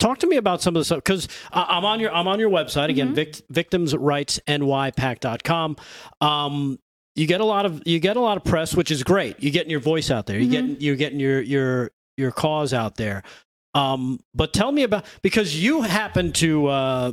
[0.00, 2.50] talk to me about some of the stuff because I'm on your I'm on your
[2.50, 3.16] website again, mm-hmm.
[3.16, 5.76] vict, victimsrightsnypac.com.
[6.20, 6.80] Um,
[7.14, 9.36] you get a lot of you get a lot of press, which is great.
[9.42, 10.38] You're getting your voice out there.
[10.38, 10.52] You mm-hmm.
[10.52, 13.22] getting you're getting your your your cause out there.
[13.74, 17.12] Um, but tell me about because you happen to uh,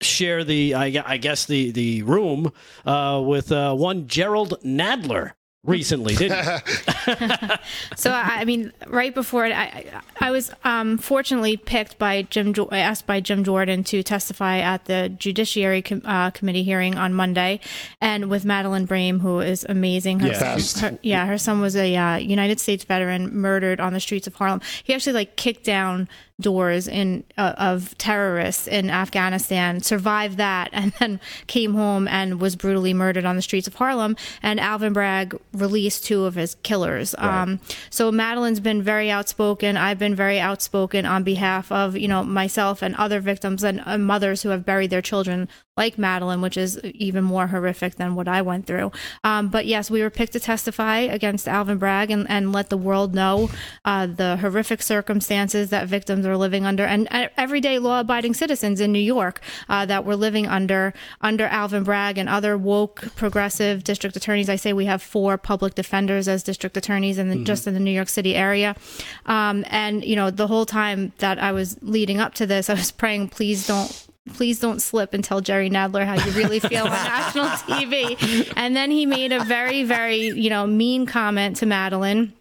[0.00, 2.52] share the I, I, guess the the room
[2.84, 5.32] uh, with uh, one Gerald Nadler
[5.64, 6.38] recently, didn't
[7.96, 13.06] so I mean, right before it, I I was um, fortunately picked by Jim asked
[13.06, 17.60] by Jim Jordan to testify at the Judiciary com- uh, Committee hearing on Monday,
[18.00, 20.20] and with Madeline Brame, who is amazing.
[20.20, 20.58] Her, yeah.
[20.80, 24.34] Her, yeah, her son was a uh, United States veteran murdered on the streets of
[24.34, 24.60] Harlem.
[24.84, 26.08] He actually like kicked down
[26.40, 32.56] doors in uh, of terrorists in Afghanistan, survived that, and then came home and was
[32.56, 34.16] brutally murdered on the streets of Harlem.
[34.42, 37.14] And Alvin Bragg released two of his killers.
[37.18, 37.42] Right.
[37.42, 39.76] Um, so Madeline's been very outspoken.
[39.76, 43.98] I've been very outspoken on behalf of you know myself and other victims and uh,
[43.98, 45.48] mothers who have buried their children
[45.78, 48.92] like Madeline, which is even more horrific than what I went through.
[49.24, 52.76] Um, but yes, we were picked to testify against Alvin Bragg and, and let the
[52.76, 53.48] world know
[53.84, 58.80] uh, the horrific circumstances that victims are living under and uh, everyday law abiding citizens
[58.80, 63.84] in New York uh, that were living under under Alvin Bragg and other woke progressive
[63.84, 64.48] district attorneys.
[64.48, 67.44] I say we have four public defenders as district attorneys in the, mm-hmm.
[67.44, 68.74] just in the New York City area.
[69.26, 72.74] Um, and, you know, the whole time that I was leading up to this, I
[72.74, 76.84] was praying, please don't please don't slip and tell Jerry Nadler how you really feel
[76.84, 78.52] on national TV.
[78.56, 82.32] And then he made a very, very, you know, mean comment to Madeline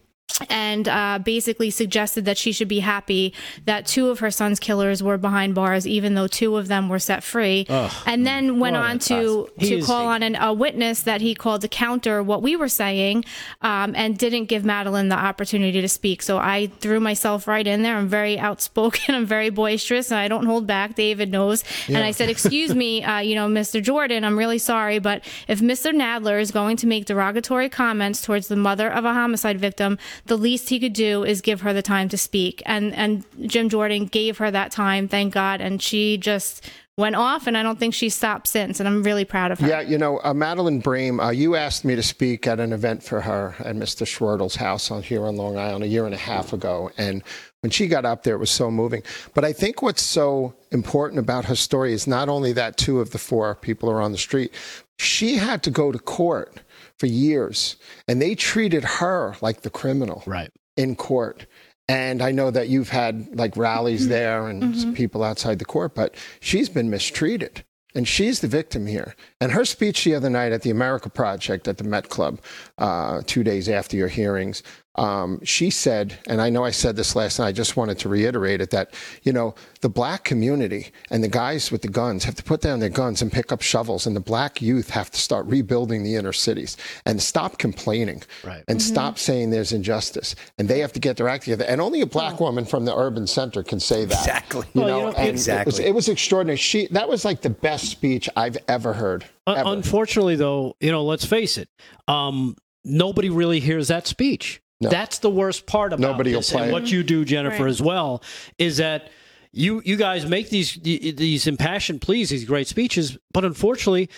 [0.49, 3.33] and uh, basically suggested that she should be happy
[3.65, 6.99] that two of her son's killers were behind bars, even though two of them were
[6.99, 7.65] set free.
[7.69, 11.61] Ugh, and then went on to to call on an, a witness that he called
[11.61, 13.25] to counter what we were saying,
[13.61, 16.21] um, and didn't give Madeline the opportunity to speak.
[16.21, 17.95] So I threw myself right in there.
[17.95, 19.15] I'm very outspoken.
[19.15, 20.95] I'm very boisterous, and I don't hold back.
[20.95, 21.63] David knows.
[21.87, 21.97] Yeah.
[21.97, 23.81] And I said, "Excuse me, uh, you know, Mr.
[23.81, 25.91] Jordan, I'm really sorry, but if Mr.
[25.93, 30.37] Nadler is going to make derogatory comments towards the mother of a homicide victim." The
[30.37, 32.61] least he could do is give her the time to speak.
[32.65, 37.45] And and Jim Jordan gave her that time, thank God, and she just went off,
[37.45, 38.79] and I don't think she stopped since.
[38.79, 39.67] And I'm really proud of her.
[39.67, 43.03] Yeah, you know, uh, Madeline Brame, uh, you asked me to speak at an event
[43.03, 44.05] for her at Mr.
[44.05, 47.23] Schwertel's house on here on Long Island a year and a half ago, and
[47.61, 49.03] when she got up there, it was so moving.
[49.33, 53.11] But I think what's so important about her story is not only that two of
[53.11, 54.53] the four people are on the street,
[54.99, 56.61] she had to go to court
[56.97, 57.75] for years,
[58.07, 60.51] and they treated her like the criminal right.
[60.75, 61.45] in court.
[61.89, 64.09] And I know that you've had like rallies mm-hmm.
[64.09, 64.93] there and mm-hmm.
[64.93, 67.63] people outside the court, but she's been mistreated.
[67.95, 69.15] And she's the victim here.
[69.41, 72.39] And her speech the other night at the America Project at the Met Club,
[72.77, 74.61] uh, two days after your hearings,
[74.97, 78.09] um, she said, and I know I said this last night, I just wanted to
[78.09, 82.33] reiterate it, that, you know, the black community and the guys with the guns have
[82.35, 85.19] to put down their guns and pick up shovels, and the black youth have to
[85.19, 88.63] start rebuilding the inner cities and stop complaining right.
[88.67, 88.93] and mm-hmm.
[88.93, 90.35] stop saying there's injustice.
[90.57, 91.65] And they have to get their act together.
[91.65, 92.45] And only a black oh.
[92.45, 94.19] woman from the urban center can say that.
[94.19, 94.65] Exactly.
[94.73, 95.61] You well, know, you know exactly.
[95.61, 96.57] It was, it was, extraordinary.
[96.57, 99.25] She, that was like the best speech I've ever heard.
[99.45, 99.61] Ever.
[99.65, 101.69] Unfortunately, though, you know, let's face it,
[102.07, 104.61] um, nobody really hears that speech.
[104.79, 104.89] No.
[104.89, 106.51] That's the worst part about Nobody this.
[106.51, 107.69] Will play and what you do, Jennifer, right.
[107.69, 108.21] as well,
[108.57, 109.09] is that
[109.51, 114.09] you you guys make these these impassioned pleas, these great speeches, but unfortunately,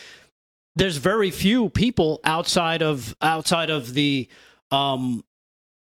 [0.75, 4.27] there's very few people outside of outside of the
[4.71, 5.23] um,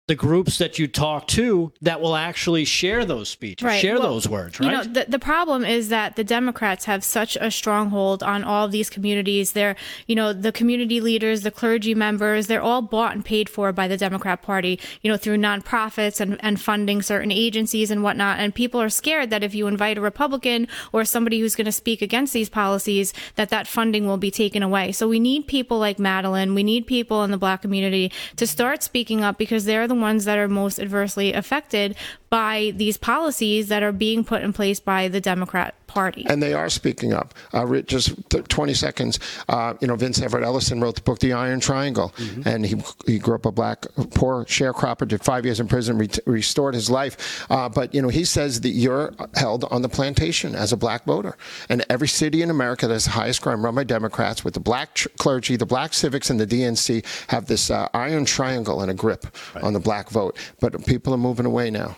[0.08, 3.82] the groups that you talk to that will actually share those speeches, right.
[3.82, 4.68] share well, those words, right?
[4.68, 8.66] You know, the, the problem is that the Democrats have such a stronghold on all
[8.66, 9.54] of these communities.
[9.54, 13.74] They're, you know, the community leaders, the clergy members, they're all bought and paid for
[13.74, 18.38] by the Democrat Party, you know, through nonprofits and, and funding certain agencies and whatnot.
[18.38, 21.72] And people are scared that if you invite a Republican or somebody who's going to
[21.72, 24.92] speak against these policies, that that funding will be taken away.
[24.92, 26.54] So we need people like Madeline.
[26.54, 30.26] We need people in the black community to start speaking up because they're the ones
[30.26, 31.96] that are most adversely affected
[32.36, 36.26] by these policies that are being put in place by the Democrat Party.
[36.28, 37.34] And they are speaking up.
[37.54, 39.22] Uh, just 20 seconds.
[39.48, 42.46] Uh, you know, Vince Everett Ellison wrote the book The Iron Triangle, mm-hmm.
[42.46, 46.10] and he he grew up a black poor sharecropper, did five years in prison, re-
[46.26, 47.50] restored his life.
[47.50, 51.06] Uh, but you know, he says that you're held on the plantation as a black
[51.06, 51.38] voter,
[51.70, 54.60] and every city in America that has the highest crime run by Democrats, with the
[54.60, 58.92] black tr- clergy, the black civics, and the DNC, have this uh, iron triangle and
[58.92, 59.64] a grip right.
[59.64, 60.38] on the black vote.
[60.60, 61.96] But people are moving away now.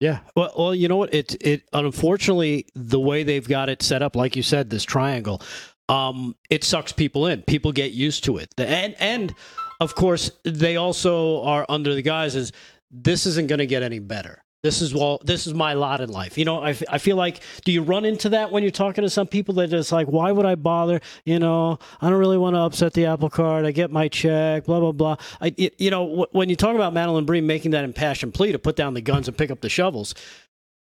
[0.00, 0.20] Yeah.
[0.34, 1.14] Well, well, you know what?
[1.14, 5.42] It it unfortunately the way they've got it set up, like you said, this triangle,
[5.90, 7.42] um, it sucks people in.
[7.42, 9.34] People get used to it, and and
[9.78, 12.50] of course they also are under the guise as
[12.90, 16.10] this isn't going to get any better this is well this is my lot in
[16.10, 16.36] life.
[16.36, 19.10] You know I, I feel like do you run into that when you're talking to
[19.10, 21.00] some people that just like why would i bother?
[21.24, 23.64] You know i don't really want to upset the apple cart.
[23.64, 25.16] I get my check blah blah blah.
[25.40, 28.76] I, you know when you talk about Madeline breen making that impassioned plea to put
[28.76, 30.14] down the guns and pick up the shovels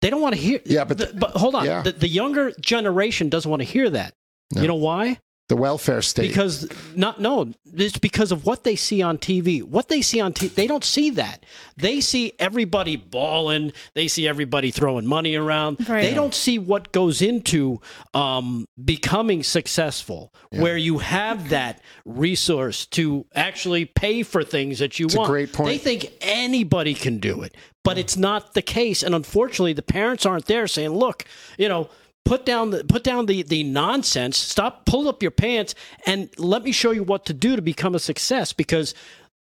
[0.01, 1.65] they don't want to hear yeah but, the, but hold on.
[1.65, 1.83] Yeah.
[1.83, 4.15] the, the, younger generation doesn't want to hear that.
[4.55, 4.63] No.
[4.63, 6.29] you know why the welfare state.
[6.29, 9.63] Because not no, it's because of what they see on TV.
[9.63, 11.45] What they see on TV, they don't see that.
[11.77, 13.73] They see everybody balling.
[13.95, 15.89] They see everybody throwing money around.
[15.89, 16.03] Right.
[16.03, 17.81] They don't see what goes into
[18.13, 20.61] um, becoming successful, yeah.
[20.61, 25.29] where you have that resource to actually pay for things that you it's want.
[25.29, 25.71] A great point.
[25.71, 29.03] They think anybody can do it, but it's not the case.
[29.03, 31.25] And unfortunately, the parents aren't there saying, "Look,
[31.57, 31.89] you know."
[32.29, 35.75] Put down the put down the the nonsense stop pull up your pants
[36.07, 38.95] and let me show you what to do to become a success because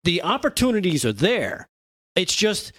[0.05, 1.69] the opportunities are there
[2.15, 2.73] it's just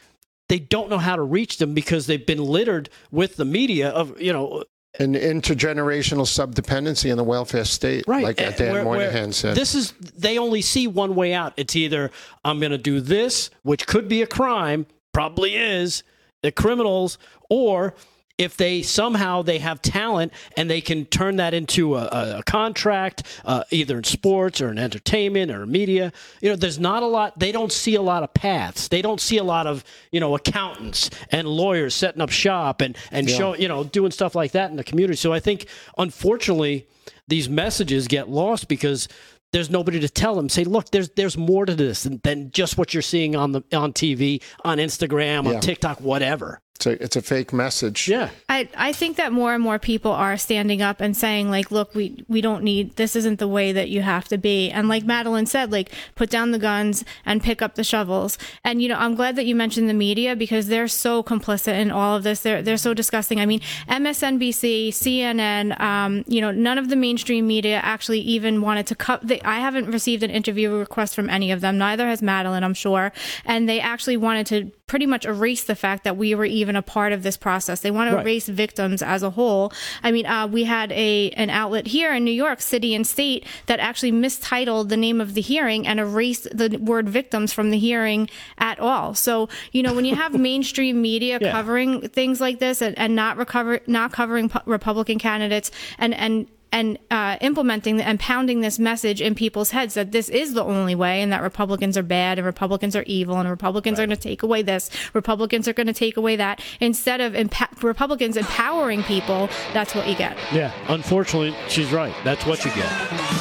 [0.50, 4.22] they don't know how to reach them because they've been littered with the media of
[4.22, 4.64] you know
[5.00, 8.24] an intergenerational subdependency in the welfare state, right.
[8.24, 9.56] like eh, Dan where, Moynihan where said.
[9.56, 11.54] This is they only see one way out.
[11.56, 12.10] It's either
[12.44, 16.02] I'm going to do this, which could be a crime, probably is,
[16.42, 17.94] the criminals, or
[18.38, 23.24] if they somehow they have talent and they can turn that into a, a contract,
[23.46, 27.38] uh, either in sports or in entertainment or media, you know, there's not a lot.
[27.40, 28.88] They don't see a lot of paths.
[28.88, 32.98] They don't see a lot of you know accountants and lawyers setting up shop and
[33.12, 33.38] and yeah.
[33.38, 35.18] showing you know doing stuff like that in the community.
[35.18, 36.88] So I think unfortunately
[37.28, 39.08] these messages get lost because
[39.54, 40.50] there's nobody to tell them.
[40.50, 43.64] Say, look, there's there's more to this than, than just what you're seeing on the
[43.74, 45.60] on TV, on Instagram, on yeah.
[45.60, 46.62] TikTok, whatever.
[46.78, 48.08] It's a, it's a fake message.
[48.08, 48.30] Yeah.
[48.50, 51.96] I, I think that more and more people are standing up and saying, like, look,
[51.96, 54.70] we, we don't need, this isn't the way that you have to be.
[54.70, 58.38] And like Madeline said, like, put down the guns and pick up the shovels.
[58.64, 61.90] And, you know, I'm glad that you mentioned the media because they're so complicit in
[61.90, 62.42] all of this.
[62.42, 63.40] They're, they're so disgusting.
[63.40, 68.86] I mean, MSNBC, CNN, um, you know, none of the mainstream media actually even wanted
[68.88, 71.80] to cut, I haven't received an interview request from any of them.
[71.80, 73.12] Neither has Madeline, I'm sure.
[73.46, 76.82] And they actually wanted to pretty much erase the fact that we were even a
[76.82, 77.82] part of this process.
[77.82, 78.26] They want to right.
[78.26, 79.72] erase victims as a whole.
[80.04, 83.46] I mean, uh, we had a an outlet here in New York City and State
[83.68, 87.78] that actually mistitled the name of the hearing and erased the word victims from the
[87.78, 89.14] hearing at all.
[89.14, 91.52] So, you know, when you have mainstream media yeah.
[91.52, 96.98] covering things like this and, and not recover not covering Republican candidates and and and
[97.12, 101.22] uh, implementing and pounding this message in people's heads that this is the only way
[101.22, 104.04] and that Republicans are bad and Republicans are evil and Republicans right.
[104.04, 106.62] are going to take away this, Republicans are going to take away that.
[106.80, 107.36] Instead of
[107.84, 110.38] Republicans empowering people, that's what you get.
[110.52, 112.14] Yeah, unfortunately, she's right.
[112.24, 112.90] That's what you get.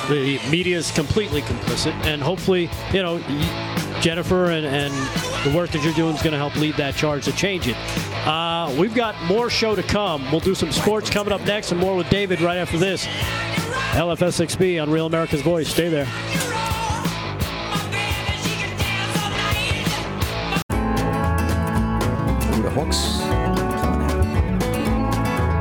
[0.08, 3.18] The media is completely complicit, and hopefully, you know,
[4.00, 4.92] Jennifer and, and
[5.46, 7.76] the work that you're doing is going to help lead that charge to change it.
[8.26, 10.28] Uh, we've got more show to come.
[10.32, 13.06] We'll do some sports coming up next and more with David right after this.
[13.94, 15.68] LFS6B on Real America's Voice.
[15.68, 16.06] Stay there.
[22.62, 22.72] The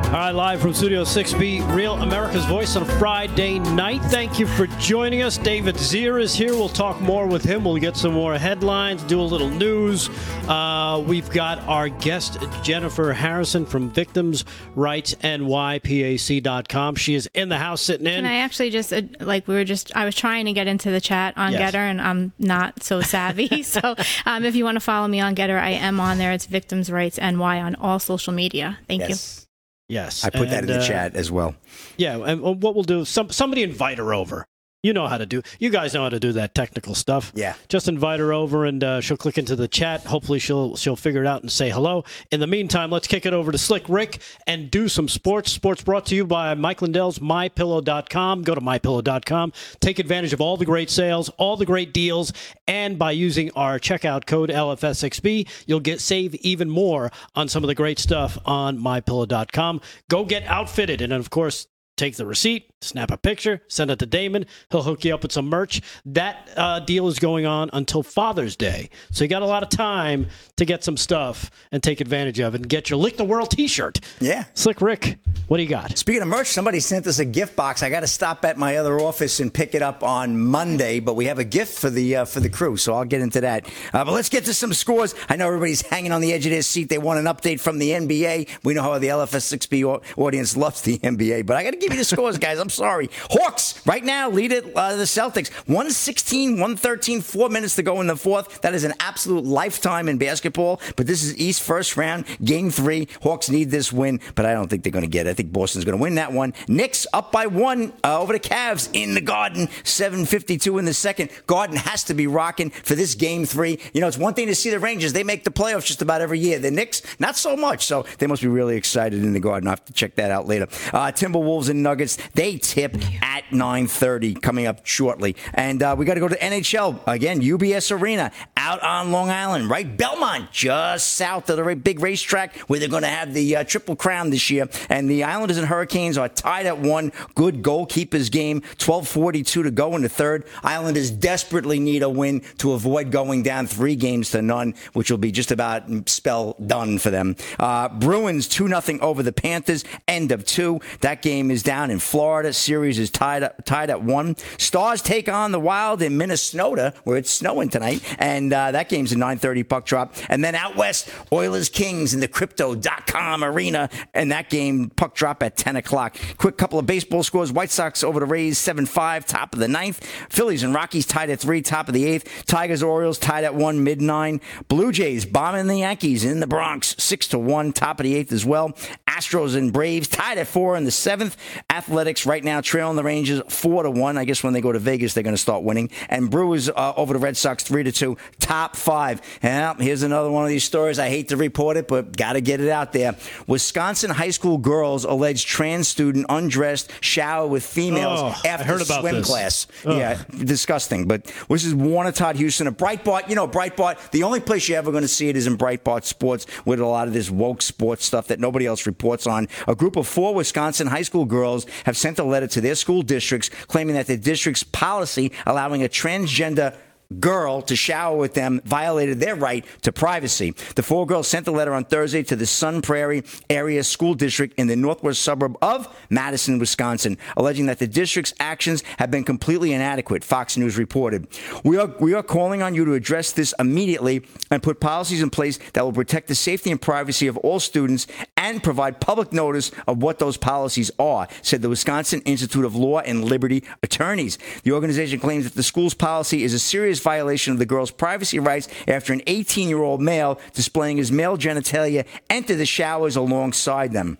[0.05, 4.01] hooks right, live from Studio 6B, Real America's Voice on a Friday night.
[4.03, 5.37] Thank you for joining us.
[5.37, 6.51] David Zier is here.
[6.51, 7.63] We'll talk more with him.
[7.65, 10.09] We'll get some more headlines, do a little news.
[10.47, 16.95] Uh, we've got our guest, Jennifer Harrison from Victims Rights NYPAC.com.
[16.95, 18.13] She is in the house sitting in.
[18.13, 20.91] And I actually just, uh, like, we were just, I was trying to get into
[20.91, 21.73] the chat on yes.
[21.73, 23.63] Gettr, and I'm not so savvy.
[23.63, 26.31] so um, if you want to follow me on Gettr, I am on there.
[26.31, 28.79] It's Victims Rights NY on all social media.
[28.87, 29.39] Thank yes.
[29.41, 29.44] you.
[29.87, 31.55] Yes, I put and, that in the uh, chat as well.
[31.97, 34.47] Yeah, and what we'll do, some somebody invite her over.
[34.85, 35.41] You know how to do.
[35.57, 37.31] You guys know how to do that technical stuff.
[37.33, 37.55] Yeah.
[37.69, 40.01] Just invite her over, and uh, she'll click into the chat.
[40.03, 42.03] Hopefully, she'll she'll figure it out and say hello.
[42.31, 45.51] In the meantime, let's kick it over to Slick Rick and do some sports.
[45.51, 48.43] Sports brought to you by Mike Lindell's MyPillow.com.
[48.43, 49.53] Go to MyPillow.com.
[49.79, 52.31] Take advantage of all the great sales, all the great deals,
[52.67, 57.69] and by using our checkout code LFS6B, you'll get save even more on some of
[57.69, 59.81] the great stuff on MyPillow.com.
[60.11, 61.65] Go get outfitted, and of course
[61.97, 64.45] take the receipt, snap a picture, send it to Damon.
[64.71, 65.81] He'll hook you up with some merch.
[66.05, 68.89] That uh, deal is going on until Father's Day.
[69.11, 72.55] So you got a lot of time to get some stuff and take advantage of
[72.55, 73.99] it and get your Lick the World t shirt.
[74.19, 74.45] Yeah.
[74.53, 75.97] Slick Rick, what do you got?
[75.97, 77.83] Speaking of merch, somebody sent us a gift box.
[77.83, 81.15] I got to stop at my other office and pick it up on Monday, but
[81.15, 83.67] we have a gift for the uh, for the crew, so I'll get into that.
[83.93, 85.13] Uh, but let's get to some scores.
[85.29, 86.89] I know everybody's hanging on the edge of their seat.
[86.89, 88.49] They want an update from the NBA.
[88.63, 91.97] We know how the LFS6B audience loves the NBA, but I got to give you
[91.97, 92.59] the scores, guys.
[92.59, 93.09] I'm sorry.
[93.31, 98.07] Hawks right now lead it uh, the Celtics 116, 113, four minutes to go in
[98.07, 98.61] the fourth.
[98.61, 100.81] That is an absolute lifetime in basketball.
[100.95, 103.07] But this is East first round, game three.
[103.23, 105.31] Hawks need this win, but I don't think they're going to get it.
[105.31, 106.53] I think Boston's going to win that one.
[106.67, 111.29] Knicks up by one uh, over the Cavs in the Garden, 7:52 in the second.
[111.47, 113.79] Garden has to be rocking for this game three.
[113.93, 116.21] You know, it's one thing to see the Rangers; they make the playoffs just about
[116.21, 116.59] every year.
[116.59, 117.85] The Knicks, not so much.
[117.85, 119.67] So they must be really excited in the Garden.
[119.67, 120.67] I have to check that out later.
[120.93, 126.15] Uh, Timberwolves and Nuggets they tip at 9:30 coming up shortly, and uh, we got
[126.15, 127.41] to go to NHL again.
[127.41, 129.95] UBS Arena out on Long Island, right?
[129.95, 133.95] Belmont, just south of the big racetrack where they're going to have the uh, Triple
[133.95, 134.67] Crown this year.
[134.89, 137.11] And the Islanders and Hurricanes are tied at one.
[137.35, 138.61] Good goalkeepers game.
[138.77, 140.47] 12:42 to go in the third.
[140.63, 145.17] Islanders desperately need a win to avoid going down three games to none, which will
[145.17, 147.35] be just about spell done for them.
[147.59, 149.83] Uh, Bruins two nothing over the Panthers.
[150.07, 150.79] End of two.
[151.01, 152.44] That game is down in Florida.
[152.53, 154.35] Series is tied up, tied at one.
[154.57, 159.11] Stars take on the Wild in Minnesota, where it's snowing tonight, and uh, that game's
[159.11, 160.15] a 9:30 puck drop.
[160.29, 165.43] And then out west, Oilers Kings in the Crypto.com arena, and that game puck drop
[165.43, 166.17] at 10 o'clock.
[166.37, 170.05] Quick couple of baseball scores: White Sox over the Rays 7-5, top of the ninth.
[170.29, 172.45] Phillies and Rockies tied at three, top of the eighth.
[172.45, 174.41] Tigers Orioles tied at one, mid nine.
[174.67, 178.31] Blue Jays bombing the Yankees in the Bronx, six to one, top of the eighth
[178.31, 178.71] as well.
[179.07, 181.37] Astros and Braves tied at four in the seventh.
[181.69, 184.17] Athletics right now trailing the Rangers four to one.
[184.17, 185.89] I guess when they go to Vegas, they're going to start winning.
[186.09, 189.21] And Brewers uh, over the Red Sox three to two, top five.
[189.41, 190.99] And here's another one of these stories.
[190.99, 193.15] I hate to report it, but got to get it out there.
[193.47, 199.01] Wisconsin high school girls alleged trans student undressed shower with females Oh, after heard about
[199.01, 199.27] swim this.
[199.27, 199.67] class.
[199.85, 199.97] Ugh.
[199.97, 201.07] Yeah, disgusting.
[201.07, 203.29] But this is Warner Todd Huston, a Breitbart.
[203.29, 204.11] You know, Breitbart.
[204.11, 206.85] The only place you're ever going to see it is in Breitbart Sports, with a
[206.85, 209.47] lot of this woke sports stuff that nobody else reports on.
[209.67, 213.01] A group of four Wisconsin high school girls have sent a letter to their school
[213.01, 216.75] districts claiming that the district's policy allowing a transgender
[217.19, 220.53] girl to shower with them violated their right to privacy.
[220.75, 224.53] The four girls sent the letter on Thursday to the Sun Prairie Area School District
[224.57, 229.73] in the northwest suburb of Madison, Wisconsin, alleging that the district's actions have been completely
[229.73, 231.27] inadequate, Fox News reported.
[231.63, 235.29] We are, we are calling on you to address this immediately and put policies in
[235.29, 239.71] place that will protect the safety and privacy of all students and provide public notice
[239.87, 244.37] of what those policies are, said the Wisconsin Institute of Law and Liberty attorneys.
[244.63, 248.39] The organization claims that the school's policy is a serious violation of the girls' privacy
[248.39, 253.91] rights after an 18 year old male displaying his male genitalia entered the showers alongside
[253.93, 254.17] them.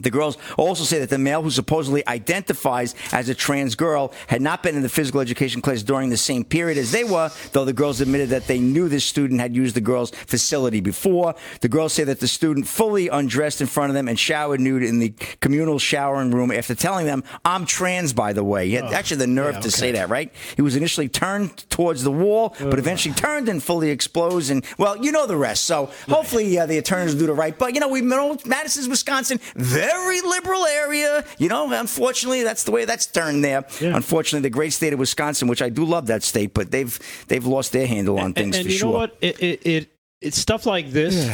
[0.00, 4.42] The girls also say that the male who supposedly identifies as a trans girl had
[4.42, 7.64] not been in the physical education class during the same period as they were, though
[7.64, 11.34] the girls admitted that they knew this student had used the girls' facility before.
[11.60, 14.82] The girls say that the student fully undressed in front of them and showered nude
[14.82, 18.68] in the communal showering room after telling them, I'm trans, by the way.
[18.68, 20.32] He had actually the nerve yeah, to say that, right?
[20.56, 24.50] He was initially turned towards the wall, but eventually turned and fully exposed.
[24.50, 25.64] And, well, you know the rest.
[25.64, 27.56] So hopefully uh, the attorneys will do the right.
[27.56, 31.24] But, you know, we've know Madison's Wisconsin, very liberal area.
[31.38, 33.64] You know, unfortunately, that's the way that's turned there.
[33.80, 33.96] Yeah.
[33.96, 37.44] Unfortunately, the great state of Wisconsin, which I do love that state, but they've they've
[37.46, 38.92] lost their handle on things and, and for you sure.
[38.92, 39.16] know what?
[39.20, 41.28] It, it, it it's stuff like this.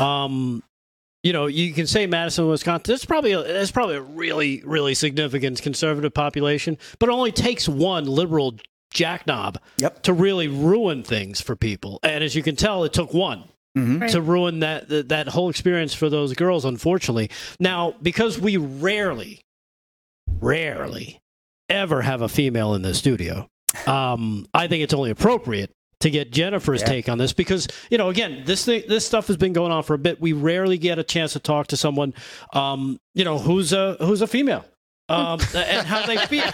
[0.00, 0.62] Um,
[1.22, 2.84] you know, you can say Madison, Wisconsin.
[2.86, 7.68] There's probably a, there's probably a really really significant conservative population, but it only takes
[7.68, 8.56] one liberal
[8.94, 10.02] jackknob Yep.
[10.04, 11.98] to really ruin things for people.
[12.02, 13.44] And as you can tell, it took one.
[13.76, 14.10] Right.
[14.10, 17.30] To ruin that, that that whole experience for those girls, unfortunately.
[17.60, 19.42] Now, because we rarely,
[20.40, 21.20] rarely,
[21.68, 23.46] ever have a female in the studio,
[23.86, 25.70] um, I think it's only appropriate
[26.00, 26.88] to get Jennifer's Yeah.
[26.88, 29.82] take on this because you know again this thing this stuff has been going on
[29.82, 30.20] for a bit.
[30.20, 32.14] We rarely get a chance to talk to someone
[32.52, 34.64] um, you know who's a who's a female.
[35.08, 36.44] Um, and how they feel.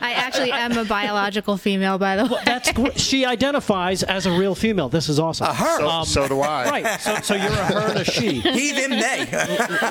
[0.00, 2.40] I actually am a biological female, by the way.
[2.44, 4.88] That's gr- she identifies as a real female.
[4.88, 5.48] This is awesome.
[5.48, 5.78] A her.
[5.80, 6.64] So, so do I.
[6.68, 7.00] Right.
[7.00, 8.40] So, so you're a her and a she.
[8.56, 9.26] He, them, they.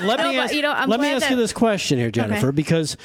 [0.06, 2.10] Let No, me but, ask, you know, let me glad ask you this question here,
[2.10, 2.96] Jennifer, because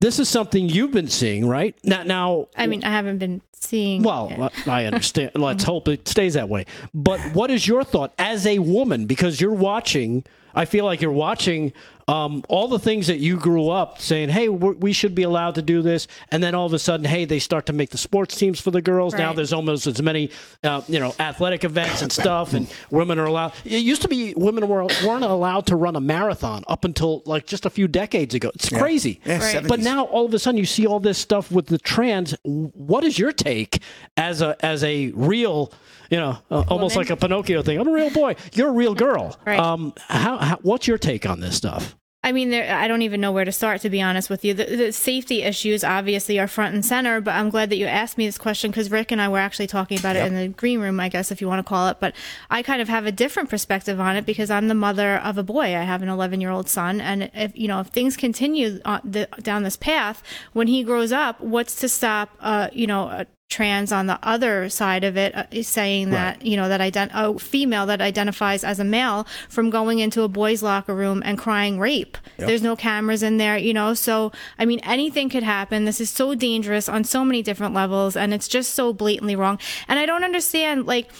[0.00, 1.76] this is something you've been seeing, right?
[1.84, 4.02] Now, now I mean, I haven't been seeing.
[4.02, 4.68] well, it.
[4.68, 5.32] I understand.
[5.34, 6.64] Let's hope it stays that way.
[6.94, 9.06] But what is your thought as a woman?
[9.06, 10.24] Because you're watching,
[10.54, 11.72] I feel like you're watching
[12.06, 15.62] um, all the things that you grew up saying, hey, we're, should be allowed to
[15.62, 16.06] do this.
[16.30, 18.70] And then all of a sudden, hey, they start to make the sports teams for
[18.70, 19.14] the girls.
[19.14, 20.30] Now there's almost as many,
[20.62, 23.54] uh, you know, athletic events and stuff, and women are allowed.
[23.64, 27.46] It used to be women were, weren't allowed to run a marathon up until like
[27.46, 28.50] just a few decades ago.
[28.54, 29.20] It's crazy.
[29.24, 29.66] Yeah, Right.
[29.66, 32.34] But now all of a sudden you see all this stuff with the trans.
[32.44, 33.80] What is your take
[34.16, 35.72] as a as a real,
[36.14, 37.76] you know, uh, almost like a Pinocchio thing?
[37.76, 38.36] I'm a real boy.
[38.52, 39.36] You're a real girl.
[39.44, 39.58] Right.
[39.58, 41.96] Um, how, how what's your take on this stuff?
[42.22, 44.54] I mean, there, I don't even know where to start, to be honest with you.
[44.54, 48.16] The, the safety issues obviously are front and center, but I'm glad that you asked
[48.16, 50.80] me this question because Rick and I were actually talking about it in the green
[50.80, 51.98] room, I guess, if you want to call it.
[51.98, 52.14] But
[52.48, 55.42] I kind of have a different perspective on it because I'm the mother of a
[55.42, 55.76] boy.
[55.76, 59.00] I have an 11 year old son, and if you know if things continue on
[59.04, 62.30] the, down this path, when he grows up, what's to stop?
[62.38, 63.08] Uh, you know.
[63.08, 66.80] A, trans on the other side of it uh, is saying that you know that
[66.80, 71.22] ident- a female that identifies as a male from going into a boys locker room
[71.24, 72.18] and crying rape.
[72.36, 73.94] There's no cameras in there you know?
[73.94, 75.84] So i mean anything could happen.
[75.84, 79.58] This is so dangerous on so many different levels and it's just so blatantly wrong.
[79.88, 81.10] And i don't understand like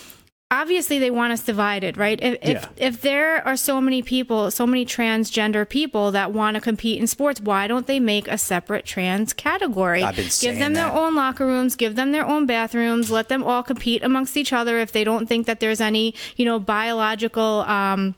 [0.51, 2.19] obviously they want us divided right?
[2.23, 2.69] If if, Yeah.
[2.77, 7.07] if there are so many people so many transgender people that want to compete in
[7.07, 10.03] sports why don't they make a separate trans category?
[10.03, 13.29] I've been give saying them their own locker rooms give them their own bathrooms let
[13.29, 16.59] them all compete amongst each other if they don't think that there's any you know
[16.59, 18.15] biological um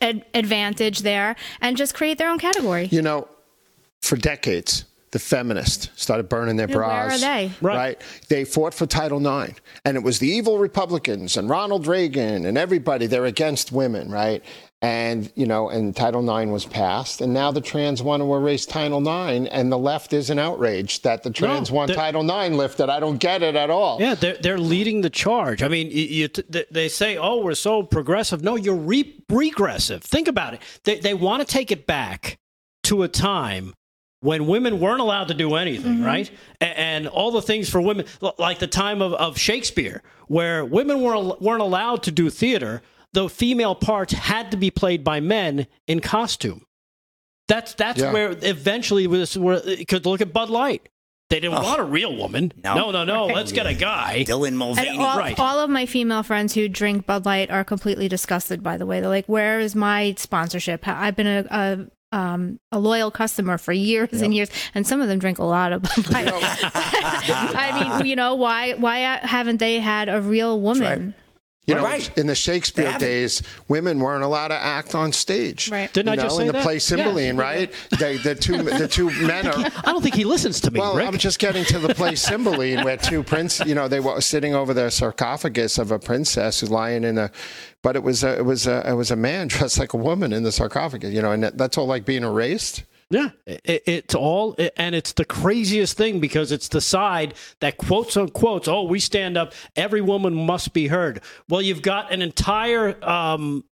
[0.00, 2.86] ad- advantage there and just create their own category.
[2.90, 3.28] You know,
[4.02, 4.84] for decades,
[5.14, 7.22] the feminists started burning their Yeah, where bras.
[7.22, 7.52] are they?
[7.60, 7.76] Right.
[7.76, 8.02] Right.
[8.28, 12.58] They fought for Title IX, and it was the evil Republicans and Ronald Reagan and
[12.58, 13.06] everybody.
[13.06, 14.42] They're against women, right?
[14.82, 18.66] And you know, and Title IX was passed, and now the trans want to erase
[18.66, 22.90] Title IX, and the left isn't outraged that the trans want Title IX lifted.
[22.90, 24.00] I don't get it at all.
[24.00, 25.62] Yeah, they're they're leading the charge.
[25.62, 30.02] I mean, you, you, they say, "Oh, we're so progressive." No, you're re- regressive.
[30.02, 30.60] Think about it.
[30.82, 32.36] They they want to take it back
[32.82, 33.74] to a time
[34.24, 36.04] when women weren't allowed to do anything, mm-hmm.
[36.04, 36.30] right?
[36.62, 38.06] A- And, all the things for women,
[38.38, 42.80] like the time of, of Shakespeare, where women were, weren't allowed to do theater,
[43.12, 46.64] the female parts had to be played by men in costume.
[47.48, 48.12] That's that's Yeah.
[48.14, 50.88] where eventually was where uh, because look at Bud Light.
[51.28, 52.52] They didn't want a real woman.
[52.62, 52.74] No.
[52.74, 53.26] No, no, no.
[53.26, 54.24] Let's get a guy.
[54.26, 54.88] Dylan Mulvaney.
[54.88, 55.38] And all, right.
[55.38, 58.62] all of my female friends who drink Bud Light are completely disgusted.
[58.62, 62.78] By the way, they're like, "Where is my sponsorship?" I've been a, a um, a
[62.78, 66.10] loyal customer for years and years, and some of them drink a lot of Bud
[66.10, 66.30] Light.
[66.32, 71.14] I mean, you know, why why haven't they had a real woman?
[71.66, 72.10] You know, Right.
[72.18, 75.70] in the Shakespeare days, women weren't allowed to act on stage.
[75.70, 75.90] Right.
[75.92, 76.62] Didn't you I just say in the that?
[76.62, 76.78] play Yeah.
[76.80, 77.72] Cymbeline, right?
[77.98, 80.94] They, the two the two men are I don't think he listens to me, Well,
[80.94, 81.06] Rick.
[81.08, 84.54] I'm just getting to the play Cymbeline where two prince, you know, they were sitting
[84.54, 87.30] over the sarcophagus of a princess who's lying in a,
[87.82, 90.34] but it was a, it was a, it was a man dressed like a woman
[90.34, 92.84] in the sarcophagus, you know, and that's all like being erased.
[93.10, 98.16] Yeah, it, it's all, and it's the craziest thing because it's the side that quotes
[98.16, 101.20] unquote, oh, we stand up, every woman must be heard.
[101.48, 103.64] Well, you've got an entire um,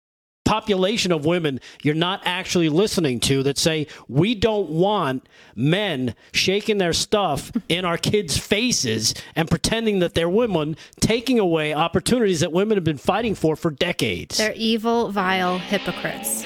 [0.45, 6.77] population of women you're not actually listening to that say, we don't want men shaking
[6.77, 12.51] their stuff in our kids' faces and pretending that they're women, taking away opportunities that
[12.51, 14.37] women have been fighting for for decades.
[14.37, 16.43] They're evil, vile hypocrites.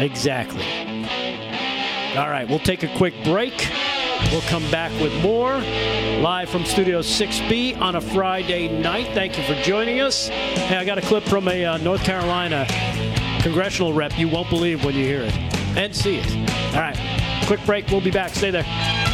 [0.00, 0.93] Exactly.
[2.16, 3.68] All right, we'll take a quick break.
[4.30, 5.54] We'll come back with more
[6.20, 9.08] live from Studio 6B on a Friday night.
[9.14, 10.28] Thank you for joining us.
[10.28, 12.66] Hey, I got a clip from a uh, North Carolina
[13.40, 15.36] congressional rep you won't believe when you hear it
[15.76, 16.74] and see it.
[16.74, 17.88] All right, quick break.
[17.88, 18.30] We'll be back.
[18.30, 19.13] Stay there.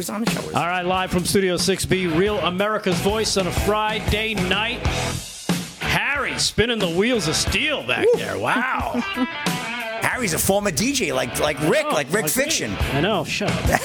[0.00, 0.40] Was on the show.
[0.54, 4.78] All right, live from Studio 6B, Real America's Voice on a Friday night.
[5.80, 8.38] Harry spinning the wheels of steel back there.
[8.38, 8.92] Wow.
[10.00, 12.30] Harry's a former DJ, like like Rick, Oh, like Rick me.
[12.30, 12.74] Fiction.
[12.92, 13.24] I know.
[13.24, 13.80] Shut up.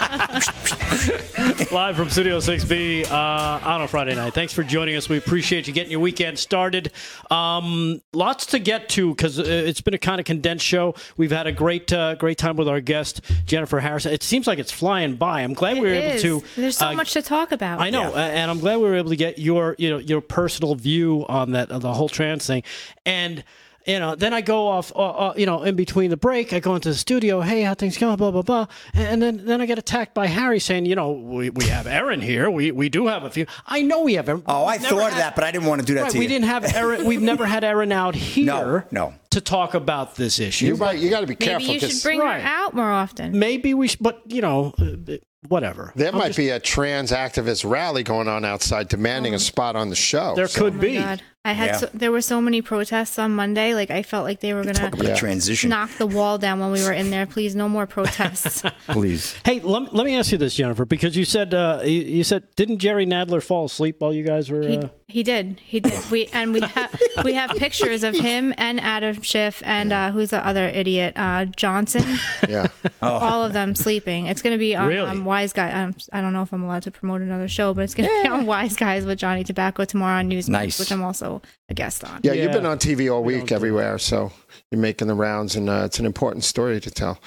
[1.71, 4.35] Live from Studio 6B uh, on a Friday night.
[4.35, 5.09] Thanks for joining us.
[5.09, 6.91] We appreciate you getting your weekend started.
[7.31, 10.93] Um, lots to get to because it's been a kind of condensed show.
[11.17, 14.13] We've had a great, uh, great time with our guest Jennifer Harrison.
[14.13, 15.41] It seems like it's flying by.
[15.41, 16.43] I'm glad we were It able to.
[16.55, 17.81] There's so uh, much to talk about.
[17.81, 20.21] I know, uh, and I'm glad we were able to get your, you know, your
[20.21, 22.61] personal view on that, of the whole trans thing,
[23.07, 23.43] and.
[23.85, 26.59] You know, then I go off, uh, uh, you know, in between the break, I
[26.59, 27.41] go into the studio.
[27.41, 28.15] Hey, how things going?
[28.15, 31.49] Blah blah blah, and then then I get attacked by Harry saying, you know, we,
[31.49, 32.51] we have Aaron here.
[32.51, 33.47] We we do have a few.
[33.65, 34.29] I know we have.
[34.29, 34.43] Aaron.
[34.45, 36.03] Oh, I We've never thought of had- that, but I didn't want to do that
[36.03, 36.29] Right, to we you.
[36.29, 37.05] didn't have Aaron.
[37.05, 38.45] We've never had Aaron out here.
[38.45, 39.13] No, no.
[39.31, 40.65] To talk about this issue.
[40.67, 41.67] You might, you got to be careful.
[41.69, 42.41] Maybe careful you should bring Right.
[42.41, 43.39] her out more often.
[43.39, 45.15] Maybe we should, but you know, uh,
[45.47, 45.91] whatever.
[45.95, 49.75] there I'm might just- be a trans activist rally going on outside demanding a spot
[49.75, 50.35] on the show.
[50.35, 50.95] There So- could Oh be.
[50.95, 51.21] God.
[51.43, 51.77] I had Yeah.
[51.77, 53.73] so, there were so many protests on Monday.
[53.73, 55.15] Like I felt like they were gonna about Yeah.
[55.15, 57.25] transition, knock the wall down when we were in there.
[57.25, 58.61] Please, no more protests.
[58.89, 59.35] please.
[59.43, 62.43] Hey, let, let me ask you this, Jennifer, because you said uh, you, you said
[62.55, 64.61] didn't Jerry Nadler fall asleep while you guys were?
[64.61, 65.59] He, Uh, he did.
[65.63, 65.93] He did.
[66.09, 70.31] We and we have we have pictures of him and Adam Schiff and uh, who's
[70.31, 72.17] the other idiot, uh, Johnson.
[72.49, 72.67] yeah.
[73.01, 74.27] All of them sleeping.
[74.27, 75.09] It's going to be on Really?
[75.09, 75.71] um, Wise Guy.
[75.71, 78.23] Um, I don't know if I'm allowed to promote another show, but it's going to
[78.23, 80.79] be on Wise Guys with Johnny Tobacco tomorrow on News, Nice.
[80.79, 82.21] which I'm also a guest on.
[82.23, 82.43] Yeah, Yeah.
[82.43, 84.31] you've been on TV all week everywhere, so
[84.71, 87.19] you're making the rounds, and uh, it's an important story to tell.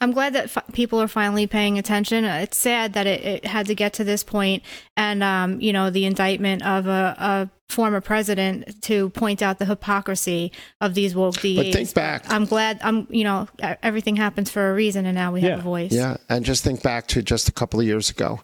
[0.00, 2.24] I'm glad that fi- people are finally paying attention.
[2.24, 4.62] Uh, It's sad that it, it had to get to this point,
[4.96, 9.64] and um, you know, the indictment of a, a former president to point out the
[9.64, 11.56] hypocrisy of these woke DAs.
[11.56, 12.30] But think back.
[12.30, 12.80] I'm glad.
[12.82, 13.48] I'm, you know,
[13.82, 15.92] everything happens for a reason, and now we have a voice.
[15.92, 18.40] Yeah, and just think back to just a couple of years ago,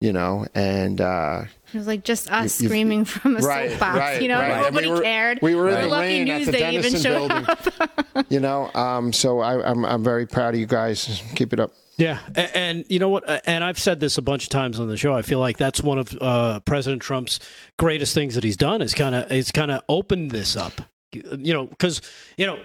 [0.00, 3.70] you know, and uh, It was like just us You- you- screaming from a right,
[3.70, 3.98] soapbox.
[3.98, 4.50] right, you know, right.
[4.50, 5.38] And nobody we were, cared.
[5.42, 7.46] We were in the lucky rain at the Day even building.
[8.28, 11.22] you know, um, so I, I'm I'm very proud of you guys.
[11.34, 11.72] Keep it up.
[11.96, 13.24] Yeah, a- and you know what?
[13.46, 15.14] And I've said this a bunch of times on the show.
[15.14, 17.40] I feel like that's one of uh, President Trump's
[17.78, 20.80] greatest things that he's done is kind of is kind of opened this up.
[21.12, 22.00] You know, because
[22.38, 22.58] you know,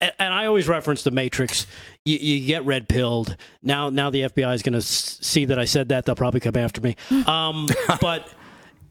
[0.00, 1.66] and, and I always reference the Matrix.
[2.04, 3.36] You, you get red pilled.
[3.62, 6.06] Now, now the FBI is going to see that I said that.
[6.06, 6.96] They'll probably come after me.
[7.26, 7.68] Um,
[8.00, 8.32] but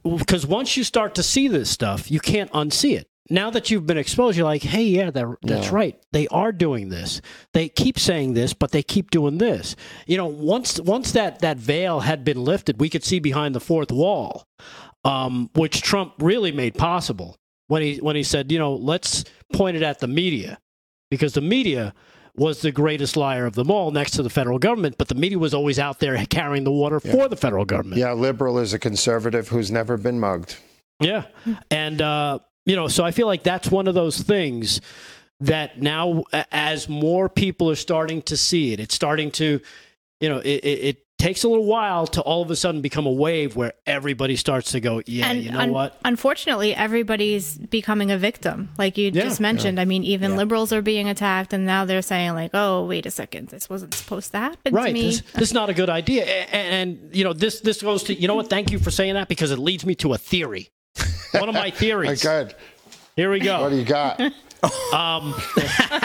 [0.04, 3.08] because once you start to see this stuff, you can't unsee it.
[3.30, 5.74] Now that you've been exposed, you're like, hey, yeah, that, that's Yeah.
[5.76, 6.00] right.
[6.14, 7.22] They are doing this.
[7.54, 9.76] They keep saying this, but they keep doing this.
[10.06, 13.60] You know, once once that that veil had been lifted, we could see behind the
[13.60, 14.46] fourth wall,
[15.04, 17.36] um, which Trump really made possible
[17.68, 20.58] when he when he said, you know, let's point it at the media,
[21.12, 21.94] because the media
[22.38, 24.98] was the greatest liar of them all, next to the federal government.
[24.98, 28.00] But the media was always out there carrying the water for the federal government.
[28.00, 30.56] Yeah, liberal is a conservative who's never been mugged.
[31.00, 31.26] Yeah.
[31.72, 34.82] And, uh, you know, so I feel like that's one of those things
[35.40, 39.62] that now, as more people are starting to see it, it's starting to,
[40.20, 43.08] you know, it, it, it takes a little while to all of a sudden become
[43.08, 46.00] a wave where everybody starts to go, yeah, and you know un- what?
[46.06, 49.24] Unfortunately, everybody's becoming a victim, like you Yeah.
[49.24, 49.80] just mentioned.
[49.80, 53.12] I mean, even liberals are being attacked, and now they're saying like, "Oh, wait a
[53.12, 54.94] second, this wasn't supposed to happen to Right.
[54.94, 56.24] me." This, this is not a good idea.
[56.26, 58.50] And, and, you know, this, this goes to, you know what?
[58.50, 60.70] Thank you for saying that because it leads me to a theory.
[61.32, 62.22] One of my My theories.
[62.24, 62.54] God,
[63.16, 63.62] Here we go.
[63.64, 64.20] what do you got?
[64.94, 65.34] Um,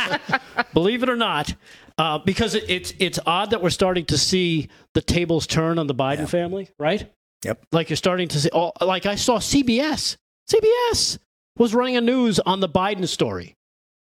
[0.74, 1.54] believe it or not,
[1.99, 5.86] uh, because it, it's it's odd that we're starting to see the tables turn on
[5.86, 7.11] the Biden family, right?
[7.45, 7.66] Yep.
[7.72, 8.51] Like you're starting to see.
[8.53, 10.16] Oh, like I saw CBS.
[10.51, 11.18] CBS
[11.57, 13.57] was running a news on the Biden story.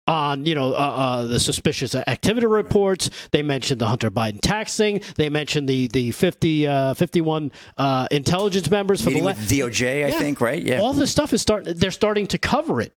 [0.10, 4.78] On you know uh, uh, the suspicious activity reports, they mentioned the Hunter Biden tax
[4.78, 5.02] thing.
[5.18, 10.06] They mentioned the the 50, uh, 51 uh, intelligence members for Meeting the with DOJ,
[10.06, 10.12] I Yeah.
[10.12, 10.64] think, right?
[10.64, 10.80] Yeah.
[10.80, 12.94] all this stuff is starting they're starting to cover it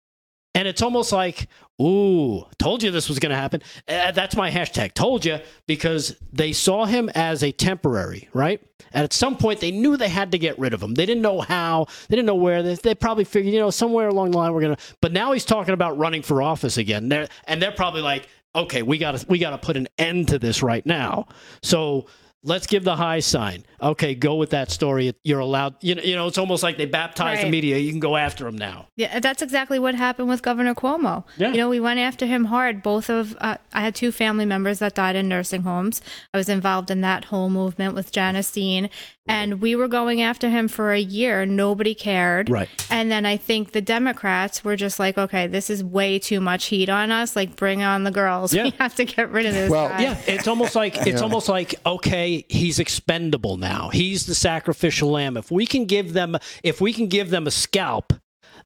[0.58, 1.48] and it's almost like
[1.80, 3.62] ooh told you this was going to happen.
[3.88, 5.38] Uh, that's my hashtag told you
[5.68, 8.60] because they saw him as a temporary right?
[8.92, 10.96] And at some point they knew they had to get rid of him.
[10.96, 11.86] They didn't know how.
[12.10, 12.64] They didn't know where.
[12.64, 15.32] They, they probably figured you know somewhere along the line we're going to but now
[15.32, 17.10] he's talking about running for office again.
[17.10, 20.30] They're, and they're probably like okay we got to we got to put an end
[20.30, 21.28] to this right now.
[21.62, 22.08] So
[22.44, 23.64] let's give the high sign.
[23.82, 25.14] Okay, go with that story.
[25.24, 25.76] You're allowed.
[25.82, 27.78] You know, you know, it's almost like they baptize the media.
[27.78, 28.88] You can go after them now.
[28.96, 31.26] Yeah, that's exactly what happened with Governor Cuomo.
[31.38, 31.52] Yeah.
[31.52, 32.82] You know, we went after him hard.
[32.82, 36.02] Both of uh, I had two family members that died in nursing homes.
[36.34, 38.90] I was involved in that whole movement with Janice Dean,
[39.28, 41.46] and we were going after him for a year.
[41.46, 42.50] Nobody cared.
[42.50, 42.70] Right.
[42.90, 46.66] And then I think the Democrats were just like, okay, this is way too much
[46.66, 47.36] heat on us.
[47.36, 48.54] Like, bring on the girls.
[48.54, 48.64] Yeah.
[48.68, 50.02] We have to get rid of this Well, guy.
[50.02, 53.90] Yeah, it's almost like it's almost like okay, he's expendable now.
[53.90, 55.38] He's the sacrificial lamb.
[55.38, 58.14] If we can give them, if we can give them a scalp,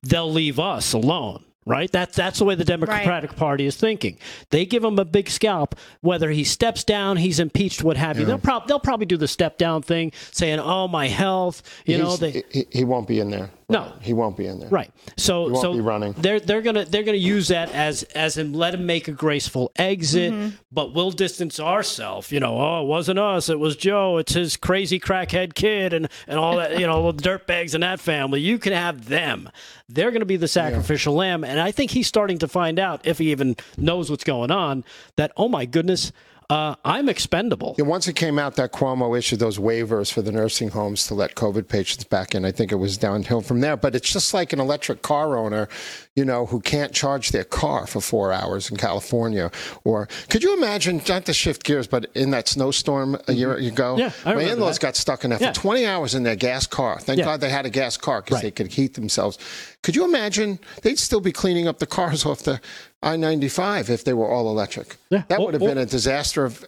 [0.03, 1.45] they'll leave us alone.
[1.66, 1.91] Right?
[1.91, 4.18] That's that's the way the Democratic Party is thinking.
[4.49, 5.76] They give him a big scalp.
[6.01, 8.26] Whether he steps down, he's impeached, what have you.
[8.26, 12.16] They'll, prob- they'll probably do the step down thing, saying, "Oh, my health," you know.
[12.16, 13.49] He's- They he, he won't be in there.
[13.70, 13.93] No.
[14.01, 14.68] he won't be in there.
[14.68, 14.91] right.
[15.16, 16.12] So He won't so be running.
[16.18, 19.72] they're they're gonna they're gonna use that as as in let him make a graceful
[19.78, 20.55] exit, Mm-hmm.
[20.74, 22.34] but we'll distance ourselves.
[22.34, 24.18] You know, oh, it wasn't us, it was Joe.
[24.18, 26.80] It's his crazy crackhead kid and and all that.
[26.80, 28.41] You know, the dirtbags in that family.
[28.41, 29.49] You can have them.
[29.88, 33.05] They're going to be the sacrificial lamb, and I think he's starting to find out
[33.05, 34.85] if he even knows what's going on.
[35.17, 36.11] That oh my goodness.
[36.51, 37.75] Uh, I'm expendable.
[37.77, 41.13] Yeah, once it came out that Cuomo issued those waivers for the nursing homes to
[41.13, 43.77] let COVID patients back in, I think it was downhill from there.
[43.77, 45.69] But it's just like an electric car owner,
[46.13, 49.49] you know, who can't charge their car for four hours in California.
[49.85, 53.95] Or could you imagine, not to shift gears, but in that snowstorm a year ago,
[53.95, 53.99] Mm-hmm.
[53.99, 55.53] Yeah, my remember in-laws got stuck in there Yeah.
[55.53, 56.99] for 20 hours in their gas car.
[56.99, 57.25] Thank Yeah.
[57.25, 58.43] God they had a gas car because Right.
[58.43, 59.37] they could heat themselves.
[59.83, 60.59] Could you imagine?
[60.81, 62.59] They'd still be cleaning up the cars off the
[63.03, 64.97] I-95 if they were all electric.
[65.09, 65.23] Yeah.
[65.27, 66.65] That Or- would have or- been a disaster of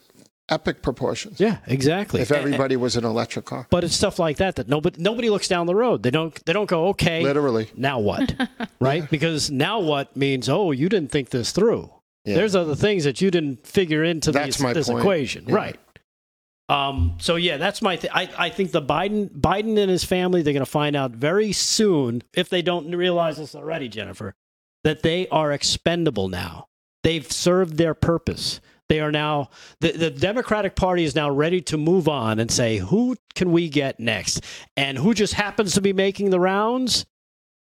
[0.50, 2.20] epic proportions Yeah, exactly.
[2.22, 3.66] if everybody was an electric car.
[3.70, 6.04] But it's stuff like that that nobody nobody looks down the road.
[6.04, 7.24] They don't they don't go okay.
[7.24, 7.70] Literally.
[7.78, 8.36] Now what?
[8.82, 9.10] right?
[9.10, 11.90] Because now what means oh you didn't think this through.
[12.26, 12.36] Yeah.
[12.36, 15.00] There's other things that you didn't figure into That's this, my this point.
[15.00, 15.56] equation, Yeah.
[15.56, 15.80] right?
[16.70, 17.18] Um.
[17.20, 17.96] So yeah, that's my.
[17.98, 21.12] Th- I I think the Biden Biden and his family they're going to find out
[21.12, 24.34] very soon if they don't realize this already, Jennifer,
[24.84, 26.68] that they are expendable now.
[27.04, 28.62] They've served their purpose.
[28.90, 32.78] They are now the, the Democratic Party is now ready to move on and say
[32.78, 34.44] who can we get next,
[34.78, 37.06] and who just happens to be making the rounds.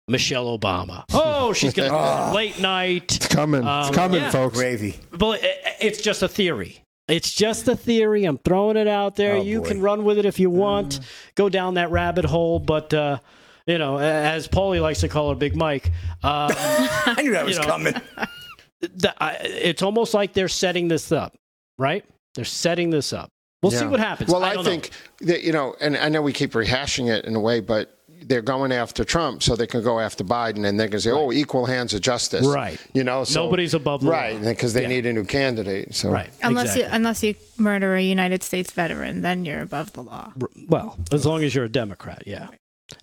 [0.08, 1.04] Michelle Obama.
[1.12, 3.16] Oh, she's going to late night.
[3.16, 3.66] It's coming.
[3.66, 4.30] Um, it's coming, yeah.
[4.30, 4.56] folks.
[4.56, 4.98] Gravy.
[5.10, 6.82] But it- it's just a theory.
[7.08, 8.24] It's just a theory.
[8.24, 9.36] I'm throwing it out there.
[9.36, 9.68] Oh, you boy.
[9.68, 11.00] can run with it if you want.
[11.36, 12.58] Go down that rabbit hole.
[12.58, 13.18] But, uh,
[13.66, 15.88] you know, as Paulie likes to call her Big Mike,
[16.22, 17.94] um, I knew that was know, coming.
[18.80, 21.36] the, I, it's almost like they're setting this up,
[21.78, 22.04] right?
[22.34, 23.30] They're setting this up.
[23.62, 24.30] We'll see what happens.
[24.30, 24.70] Well, I, don't know.
[24.70, 24.90] think
[25.22, 28.42] that you know, and I know we keep rehashing it in a way, but they're
[28.42, 31.32] going after Trump so they can go after Biden, and they're going to say, "Oh,
[31.32, 32.78] equal hands of justice." Right.
[32.92, 34.12] You know, so, Nobody's above the law.
[34.12, 34.88] right because they Yeah.
[34.88, 35.94] need a new candidate.
[35.94, 36.30] So Right.
[36.42, 36.82] Unless exactly.
[36.84, 40.32] you unless you murder a United States veteran, then you're above the law.
[40.68, 42.48] Well, as long as you're a Democrat, yeah.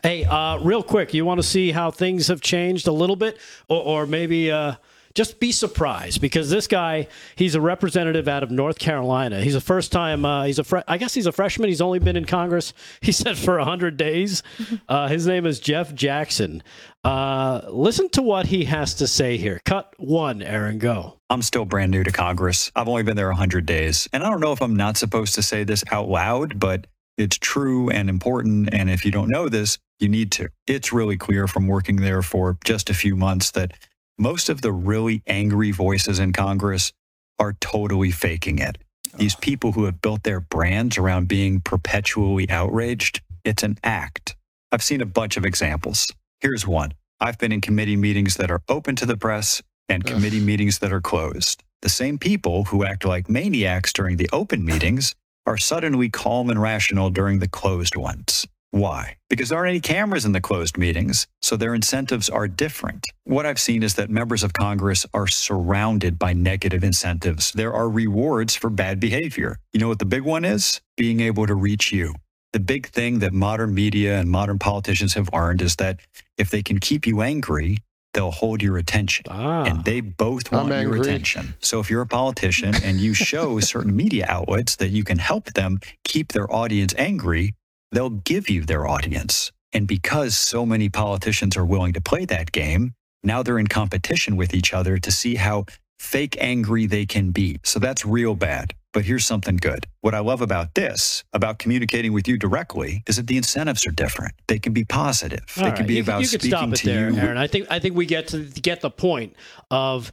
[0.02, 3.38] Hey, uh, real quick, you want to see how things have changed a little bit,
[3.68, 4.76] or, or maybe uh,
[5.14, 9.42] just be surprised because this guy, he's a representative out of North Carolina.
[9.42, 10.26] He's a first time.
[10.26, 11.70] Uh, he's a fre- I guess he's a freshman.
[11.70, 12.74] He's only been in Congress.
[13.02, 14.42] He said for hundred days.
[14.90, 16.62] Uh, his name is Jeff Jackson.
[17.04, 19.60] Uh, listen to what he has to say here.
[19.66, 20.78] Cut one, Aaron.
[20.78, 21.20] Go.
[21.30, 22.72] I'm still brand new to Congress.
[22.76, 24.08] I've only been there 100 days.
[24.14, 27.38] And I don't know if I'm not supposed to say this out loud, but it's
[27.38, 28.74] true and important.
[28.74, 30.50] And if you don't know this, you need to.
[30.68, 33.74] It's really clear from working there for just a few months that
[34.18, 36.92] most of the really angry voices in Congress
[37.40, 38.78] are totally faking it.
[39.18, 39.40] These ah.
[39.42, 44.36] people who have built their brands around being perpetually outraged, it's an act.
[44.72, 46.12] I've seen a bunch of examples.
[46.42, 46.94] Here's one.
[47.20, 50.92] I've been in committee meetings that are open to the press and committee meetings that
[50.92, 51.64] are closed.
[51.82, 55.14] The same people who act like maniacs during the open meetings
[55.46, 58.48] are suddenly calm and rational during the closed ones.
[58.72, 59.18] Why?
[59.30, 63.06] Because there aren't any cameras in the closed meetings, so their incentives are different.
[63.24, 67.52] What I've seen is that members of Congress are surrounded by negative incentives.
[67.52, 69.58] There are rewards for bad behavior.
[69.74, 70.82] You know what the big one is?
[70.98, 72.16] Being able to reach you.
[72.54, 76.00] The big thing that modern media and modern politicians have learned is that
[76.40, 77.78] if they can keep you angry,
[78.14, 79.26] they'll hold your attention.
[79.30, 79.64] Ah.
[79.64, 81.00] And they both I'm want your angry.
[81.02, 81.56] attention.
[81.60, 85.54] So if you're a politician and you show certain media outlets that you can help
[85.54, 87.54] them keep their audience angry,
[87.92, 89.52] they'll give you their audience.
[89.72, 92.94] And because so many politicians are willing to play that game,
[93.24, 95.66] now they're in competition with each other to see how
[96.00, 97.60] fake angry they can be.
[97.64, 98.74] So that's real bad.
[98.94, 99.88] But here's something good.
[100.02, 103.92] What I love about this, about communicating with you directly, is that the incentives are
[103.92, 104.34] different.
[104.48, 105.44] They can be positive.
[105.58, 105.78] All they right.
[105.78, 107.18] can be you, about you speaking to there, you.
[107.20, 107.38] Aaron.
[107.38, 109.36] I think I think we get to get the point
[109.70, 110.12] of.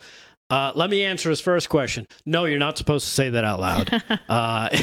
[0.51, 2.07] Uh, let me answer his first question.
[2.27, 3.93] No, you're not supposed to say that out loud.
[4.29, 4.69] uh,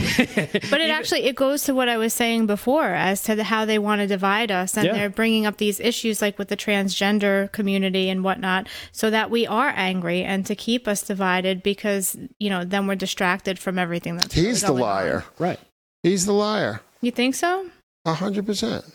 [0.69, 3.65] But it actually it goes to what I was saying before as to the, how
[3.65, 4.93] they want to divide us, and Yeah.
[4.93, 9.45] they're bringing up these issues like with the transgender community and whatnot, so that we
[9.45, 14.15] are angry and to keep us divided because you know then we're distracted from everything
[14.17, 14.35] that's.
[14.35, 14.87] really he's the going on.
[14.89, 15.25] liar.
[15.37, 15.59] right.
[16.03, 16.81] He's the liar.
[17.01, 17.69] You think so?
[18.05, 18.85] A hundred percent.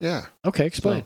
[0.00, 0.26] Yeah.
[0.44, 0.66] Okay.
[0.66, 1.04] Explain.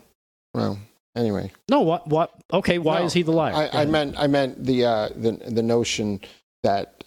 [0.55, 0.79] Well,
[1.17, 1.51] anyway.
[1.69, 1.81] no.
[1.81, 2.07] What?
[2.07, 2.33] What?
[2.53, 2.79] Okay.
[2.79, 3.55] Why No, is he the liar?
[3.55, 6.21] I, I meant I meant the uh, the the notion
[6.63, 6.99] that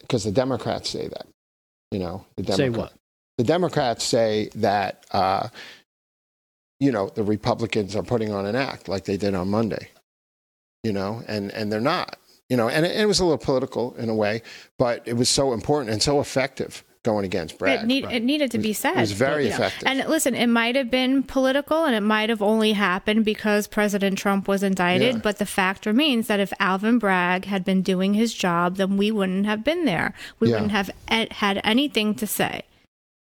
[0.00, 1.26] because the Democrats say that,
[1.90, 2.56] you know, the Democrats.
[2.58, 2.92] Say what?
[3.38, 5.48] The Democrats say that uh,
[6.78, 9.88] you know the Republicans are putting on an act like they did on Monday.
[10.82, 12.16] you know, and and they're not,
[12.48, 14.42] you know, and it, it was a little political in a way,
[14.78, 17.80] but it was so important and so effective going against Bragg.
[17.80, 18.96] It, need, it needed to be said.
[18.96, 19.56] It was very you know.
[19.56, 19.82] effective.
[19.86, 24.18] And listen, it might have been political and it might have only happened because President
[24.18, 25.14] Trump was indicted.
[25.14, 25.20] Yeah.
[25.22, 29.10] But the fact remains that if Alvin Bragg had been doing his job, then we
[29.10, 30.12] wouldn't have been there.
[30.38, 30.54] We Yeah.
[30.60, 32.62] wouldn't have had anything to say.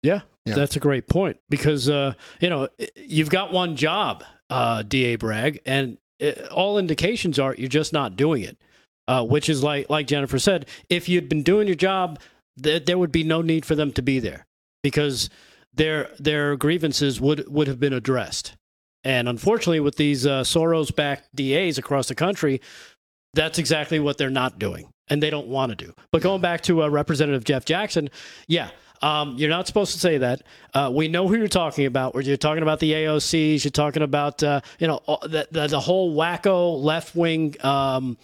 [0.03, 0.55] Yeah, Yeah.
[0.55, 5.59] that's a great point because uh, you know you've got one job, uh, Da Bragg,
[5.65, 8.57] and uh, all indications are you're just not doing it.
[9.09, 12.19] Uh, which is like like Jennifer said, if you'd been doing your job,
[12.61, 14.45] th- there would be no need for them to be there
[14.83, 15.29] because
[15.73, 18.55] their their grievances would would have been addressed.
[19.03, 22.61] And unfortunately, with these uh, Soros-backed DAs across the country,
[23.33, 25.93] that's exactly what they're not doing, and they don't want to do.
[26.11, 28.09] But going back to uh, Representative Jeff Jackson,
[28.47, 30.41] yeah, um, you're not supposed to say that.
[30.73, 32.13] Uh, we know who you're talking about.
[32.13, 35.79] Where you're talking about the AOCs, you're talking about uh, you know the, the the
[35.79, 38.17] whole wacko left wing um,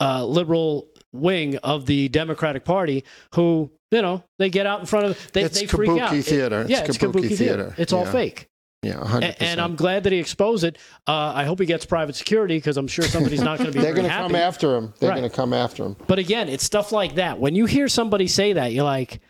[0.00, 3.04] uh, liberal wing of the Democratic Party,
[3.34, 6.24] who you know they get out in front of they, It's they freak kabuki out.
[6.24, 6.60] Theater.
[6.62, 7.36] It's yeah, it's kabuki kabuki theater.
[7.36, 7.74] theater.
[7.78, 8.12] It's all Yeah.
[8.12, 8.48] fake.
[8.82, 9.36] Yeah, 100%.
[9.40, 10.76] And, I'm glad that he exposed it.
[11.08, 13.80] Uh, I hope he gets private security because I'm sure somebody's not going to be.
[13.80, 14.92] They're going to come after him.
[15.00, 15.16] They're Right.
[15.20, 15.96] going to come after him.
[16.06, 17.38] But again, it's stuff like that.
[17.40, 19.20] When you hear somebody say that, you're like,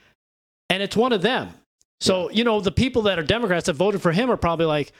[0.70, 1.50] and it's one of them.
[2.00, 4.90] So, you know, the people that are Democrats that voted for him are probably like,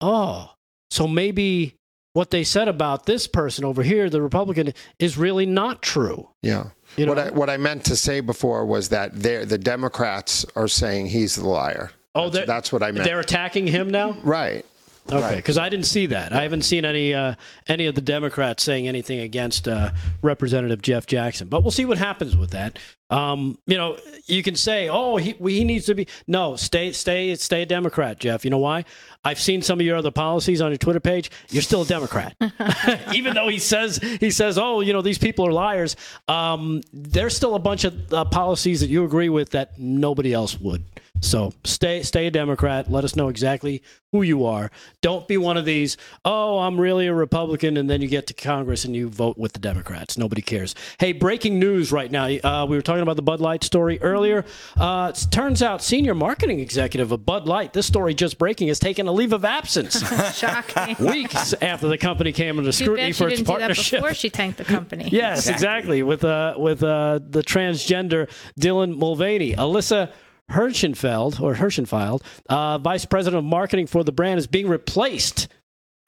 [0.00, 0.50] oh,
[0.90, 1.76] so maybe
[2.12, 6.28] what they said about this person over here, the Republican, is really not true.
[6.42, 6.70] Yeah.
[6.96, 7.12] You know?
[7.12, 11.36] what I what I meant to say before was that the Democrats are saying he's
[11.36, 11.92] the liar.
[12.14, 13.04] Oh, that's, that's what I meant.
[13.04, 14.16] They're attacking him now?
[14.22, 14.64] right.
[15.08, 15.36] Okay, Right.
[15.36, 16.32] because I didn't see that.
[16.32, 17.34] I haven't seen any uh,
[17.66, 19.90] any of the Democrats saying anything against uh,
[20.22, 21.48] Representative Jeff Jackson.
[21.48, 22.78] But we'll see what happens with that.
[23.10, 27.34] Um, you know, you can say, "Oh, he he needs to be." No, stay stay
[27.34, 28.44] stay a Democrat, Jeff.
[28.44, 28.84] You know why?
[29.24, 31.30] I've seen some of your other policies on your Twitter page.
[31.50, 32.34] You're still a Democrat,
[33.14, 35.96] even though he says he says, "Oh, you know, these people are liars."
[36.28, 40.58] Um, there's still a bunch of uh, policies that you agree with that nobody else
[40.60, 40.84] would.
[41.20, 42.90] So stay stay a Democrat.
[42.90, 43.82] Let us know exactly
[44.12, 44.70] who you are.
[45.02, 45.96] Don't be one of these.
[46.24, 49.52] Oh, I'm really a Republican, and then you get to Congress and you vote with
[49.52, 50.16] the Democrats.
[50.16, 50.74] Nobody cares.
[50.98, 52.26] Hey, breaking news right now.
[52.26, 54.44] Uh, we were talking about the Bud Light story earlier.
[54.76, 57.72] Uh, it turns out senior marketing executive of Bud Light.
[57.72, 60.00] This story just breaking has taken a leave of absence
[60.36, 60.96] Shocking.
[61.06, 64.00] weeks after the company came under scrutiny she for its didn't do that partnership.
[64.00, 65.08] before she tanked the company.
[65.12, 66.02] Yes, exactly.
[66.02, 70.12] With uh, with uh, the transgender Dylan Mulvaney, Alyssa
[70.50, 75.48] Hirschenfeld or Hirschenfeld, uh, vice president of marketing for the brand, is being replaced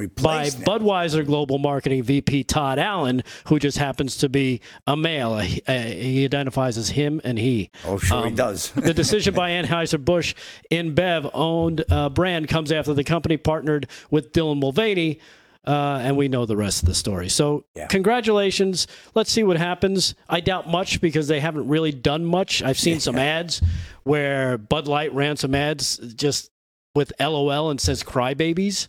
[0.06, 0.50] by now.
[0.50, 5.32] Budweiser global marketing VP Todd Allen, who just happens to be a male.
[5.34, 7.70] Uh, he- uh, he identifies as him and he.
[7.86, 8.70] Oh, sure he Um, does.
[8.76, 10.34] the decision by Anheuser-Busch
[10.70, 15.18] InBev owned uh, brand comes after the company partnered with Dylan Mulvaney,
[15.66, 17.28] uh, and we know the rest of the story.
[17.28, 17.86] So, Yeah.
[17.86, 18.86] congratulations.
[19.14, 20.14] Let's see what happens.
[20.28, 22.62] I doubt much because they haven't really done much.
[22.62, 23.62] I've seen some ads
[24.02, 26.50] where Bud Light ran some ads just
[26.94, 28.88] with LOL and says crybabies.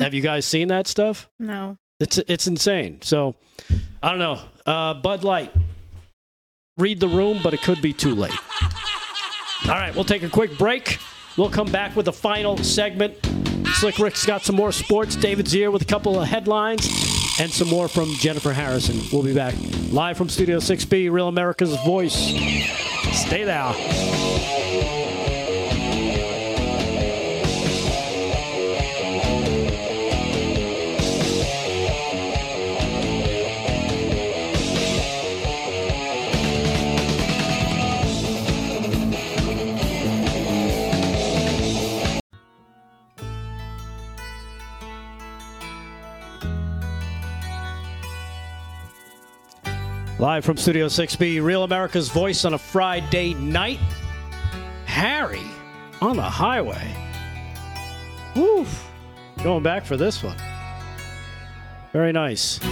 [0.00, 1.28] Have you guys seen that stuff?
[1.38, 1.76] No.
[2.00, 3.00] It's it's insane.
[3.02, 3.36] So
[4.02, 4.40] I don't know.
[4.64, 5.52] Uh, Bud Light,
[6.78, 8.32] read the room, but it could be too late.
[9.64, 10.98] All right, we'll take a quick break.
[11.36, 13.14] We'll come back with the final segment.
[13.74, 15.14] Slick Rick's got some more sports.
[15.16, 16.86] David Zier with a couple of headlines
[17.38, 19.00] and some more from Jennifer Harrison.
[19.12, 19.54] We'll be back
[19.90, 22.14] live from Studio 6B, Real America's Voice.
[23.12, 24.99] Stay there.
[50.20, 53.78] Live from Studio 6B, Real America's Voice on a Friday night.
[54.84, 55.40] Harry
[56.02, 56.94] on the highway.
[58.36, 58.66] Woo.
[59.42, 60.36] Going back for this one.
[61.94, 62.62] Very nice.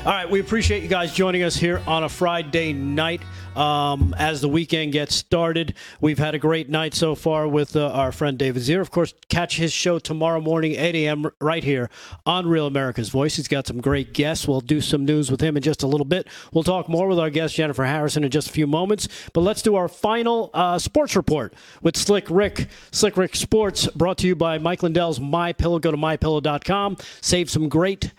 [0.00, 3.22] All right, we appreciate you guys joining us here on a Friday night.
[3.56, 7.90] Um, as the weekend gets started, we've had a great night so far with uh,
[7.90, 8.80] our friend David Zier.
[8.80, 11.90] Of course, catch his show tomorrow morning, 8 a.m., right here
[12.24, 13.36] on Real America's Voice.
[13.36, 14.46] He's got some great guests.
[14.46, 16.28] We'll do some news with him in just a little bit.
[16.52, 19.08] We'll talk more with our guest, Jennifer Harrison, in just a few moments.
[19.32, 22.68] But let's do our final uh, sports report with Slick Rick.
[22.92, 25.78] Slick Rick Sports, brought to you by Mike Lindell's My Pillow.
[25.80, 26.96] Go to mypillow.com.
[27.20, 28.12] Save some great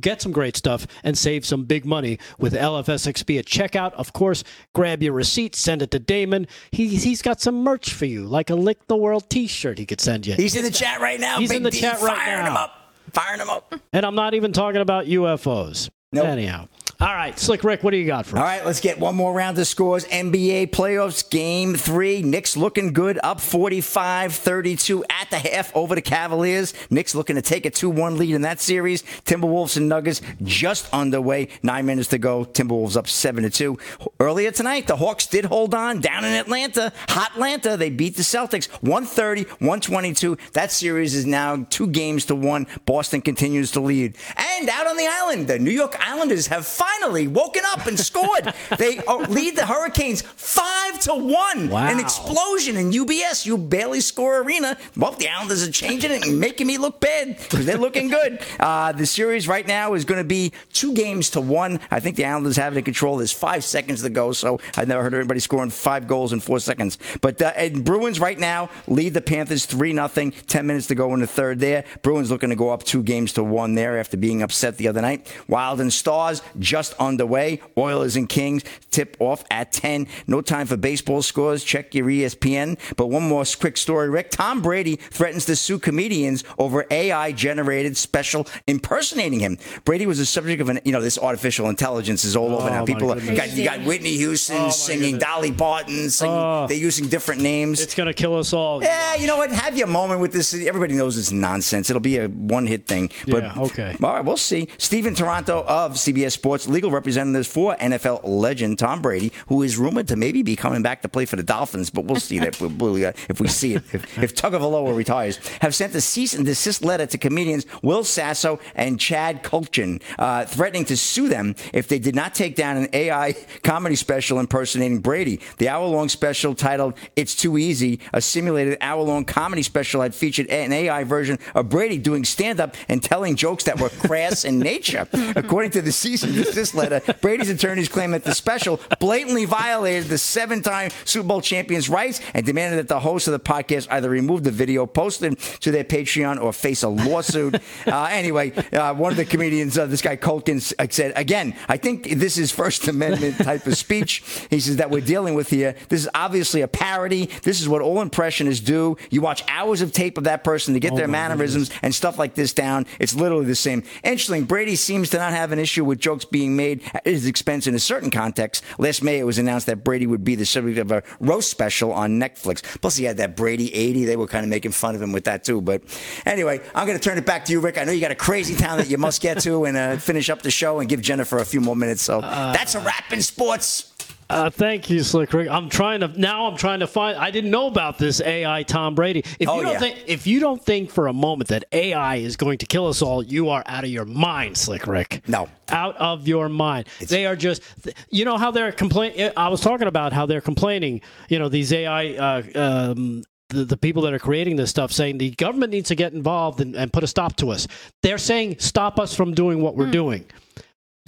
[0.00, 3.92] get some great stuff and save some big money with LFS6B at checkout.
[3.94, 4.42] Of course,
[4.74, 6.46] grab your receipt, send it to Damon.
[6.70, 9.86] He, he's got some merch for you, like a Lick the World t shirt he
[9.86, 10.34] could send you.
[10.34, 11.38] He's in the chat right now.
[11.38, 12.50] He's Big in the D, chat right firing now.
[12.50, 12.92] him up.
[13.12, 13.74] Firing him up.
[13.92, 15.90] and I'm not even talking about UFOs.
[16.12, 16.26] Nope.
[16.26, 16.68] Anyhow.
[16.98, 18.40] All right, Slick Rick, what do you got for us?
[18.40, 20.06] All right, let's get one more round of scores.
[20.06, 22.22] NBA playoffs, game three.
[22.22, 26.72] Knicks looking good, up 45 32 at the half over the Cavaliers.
[26.88, 29.02] Knicks looking to take a 2 1 lead in that series.
[29.26, 31.48] Timberwolves and Nuggets just underway.
[31.62, 32.46] Nine minutes to go.
[32.46, 33.78] Timberwolves up 7 2.
[34.18, 36.94] Earlier tonight, the Hawks did hold on down in Atlanta.
[37.10, 37.76] Hot Atlanta.
[37.76, 40.38] They beat the Celtics 130 122.
[40.54, 42.66] That series is now two games to one.
[42.86, 44.16] Boston continues to lead.
[44.38, 48.52] And out on the island, the New York Islanders have finally woken up and scored.
[48.78, 51.68] they uh, lead the Hurricanes five to one.
[51.68, 51.88] Wow.
[51.88, 54.76] An explosion in UBS, you barely score arena.
[54.96, 58.40] Well, the Islanders are changing it and making me look bad because they're looking good.
[58.58, 61.80] Uh, the series right now is going to be two games to one.
[61.90, 63.16] I think the Islanders have it in control.
[63.16, 66.60] There's five seconds to go, so I've never heard anybody scoring five goals in four
[66.60, 66.98] seconds.
[67.20, 70.32] But uh, and Bruins right now lead the Panthers three nothing.
[70.46, 71.60] Ten minutes to go in the third.
[71.60, 74.88] There, Bruins looking to go up two games to one there after being upset the
[74.88, 75.26] other night.
[75.48, 77.60] Wild and Stars just underway.
[77.78, 80.06] Oilers and Kings tip off at 10.
[80.26, 81.64] No time for baseball scores.
[81.64, 82.78] Check your ESPN.
[82.96, 84.30] But one more quick story, Rick.
[84.30, 89.58] Tom Brady threatens to sue comedians over AI generated special impersonating him.
[89.84, 92.72] Brady was the subject of an, you know, this artificial intelligence is all over Oh,
[92.72, 92.84] now.
[92.84, 93.36] People are, goodness.
[93.36, 96.34] got, you got Whitney Houston oh, singing, Dolly Parton singing.
[96.34, 96.66] Oh.
[96.68, 97.80] They're using different names.
[97.80, 98.82] It's going to kill us all.
[98.82, 99.50] Yeah, you know what?
[99.50, 100.52] Have your moment with this.
[100.54, 101.90] Everybody knows it's nonsense.
[101.90, 103.10] It'll be a one-hit thing.
[103.26, 103.96] But, Yeah, okay.
[104.02, 104.68] All right, we'll see.
[104.78, 110.08] Stephen Taranto of CBS Sports, legal representatives for NFL legend Tom Brady, who is rumored
[110.08, 112.60] to maybe be coming back to play for the Dolphins, but we'll see that if
[112.60, 113.82] we- if we see it.
[113.92, 118.58] If, if Tagovailoa retires, have sent a cease and desist letter to comedians Will Sasso
[118.74, 122.88] and Chad Kultgen, uh, threatening to sue them if they did not take down an
[122.92, 125.40] AI comedy special impersonating Brady.
[125.58, 130.72] The hour-long special titled "It's Too Easy," a simulated hour-long comedy special had featured an
[130.72, 135.06] AI version of Brady doing stand-up and telling jokes that were crass in nature.
[135.36, 140.08] According to the cease and desist letter, Brady's attorneys claim that the special blatantly violated
[140.08, 144.08] the seven-time Super Bowl champion's rights and demanded that the host of the podcast either
[144.10, 147.54] remove the video posted to their Patreon or face a lawsuit.
[147.86, 151.76] uh, anyway, uh, one of the comedians, uh, this guy Kultgen, s- said, again, I
[151.76, 154.22] think this is First Amendment type of speech.
[154.50, 155.74] He says that we're dealing with here.
[155.88, 157.26] This is obviously a parody.
[157.42, 158.96] This is what all impressionists do.
[159.10, 162.34] You watch hours of tape of that person to get their mannerisms and stuff like
[162.34, 162.86] this down.
[162.98, 163.82] It's literally the same.
[164.04, 164.44] Interesting.
[164.44, 167.74] Brady seems to not have an issue with jokes being made at his expense in
[167.74, 168.62] a certain context.
[168.78, 171.92] Last May, it was announced that Brady would be the subject of a roast special
[171.92, 172.62] on Netflix.
[172.80, 174.04] Plus, he had that Brady 80.
[174.04, 175.60] They were kind of making fun of him with that, too.
[175.60, 175.82] But
[176.24, 177.78] anyway, I'm going to turn it back to you, Rick.
[177.78, 180.30] I know you got a crazy town that you must get to and uh, finish
[180.30, 182.02] up the show and give Jennifer a few more minutes.
[182.02, 183.92] So that's a wrap in sports.
[184.28, 185.48] Uh, thank you, Slick Rick.
[185.48, 186.46] I'm trying to now.
[186.46, 187.16] I'm trying to find.
[187.16, 189.20] I didn't know about this AI Tom Brady.
[189.38, 189.78] If Oh, you don't yeah.
[189.78, 193.02] think, if you don't think for a moment that AI is going to kill us
[193.02, 195.22] all, you are out of your mind, Slick Rick.
[195.28, 195.48] No.
[195.68, 196.88] out of your mind.
[197.08, 197.62] they are just.
[198.10, 199.30] You know how they're complaining.
[199.36, 201.02] I was talking about how they're complaining.
[201.28, 202.06] You know these AI.
[202.14, 205.94] Uh, um, the, the people that are creating this stuff saying the government needs to
[205.94, 207.68] get involved and, and put a stop to us.
[208.02, 210.24] They're saying stop us from doing what we're doing.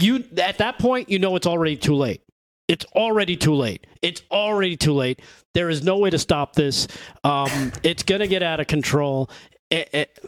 [0.01, 2.23] You at that point, you know it's already too late.
[2.69, 3.87] It's already too late.
[4.03, 5.21] It's already too late.
[5.55, 6.87] There is no way to stop this.
[7.25, 9.31] Um, it's gonna get out of control.
[9.71, 10.19] It- it-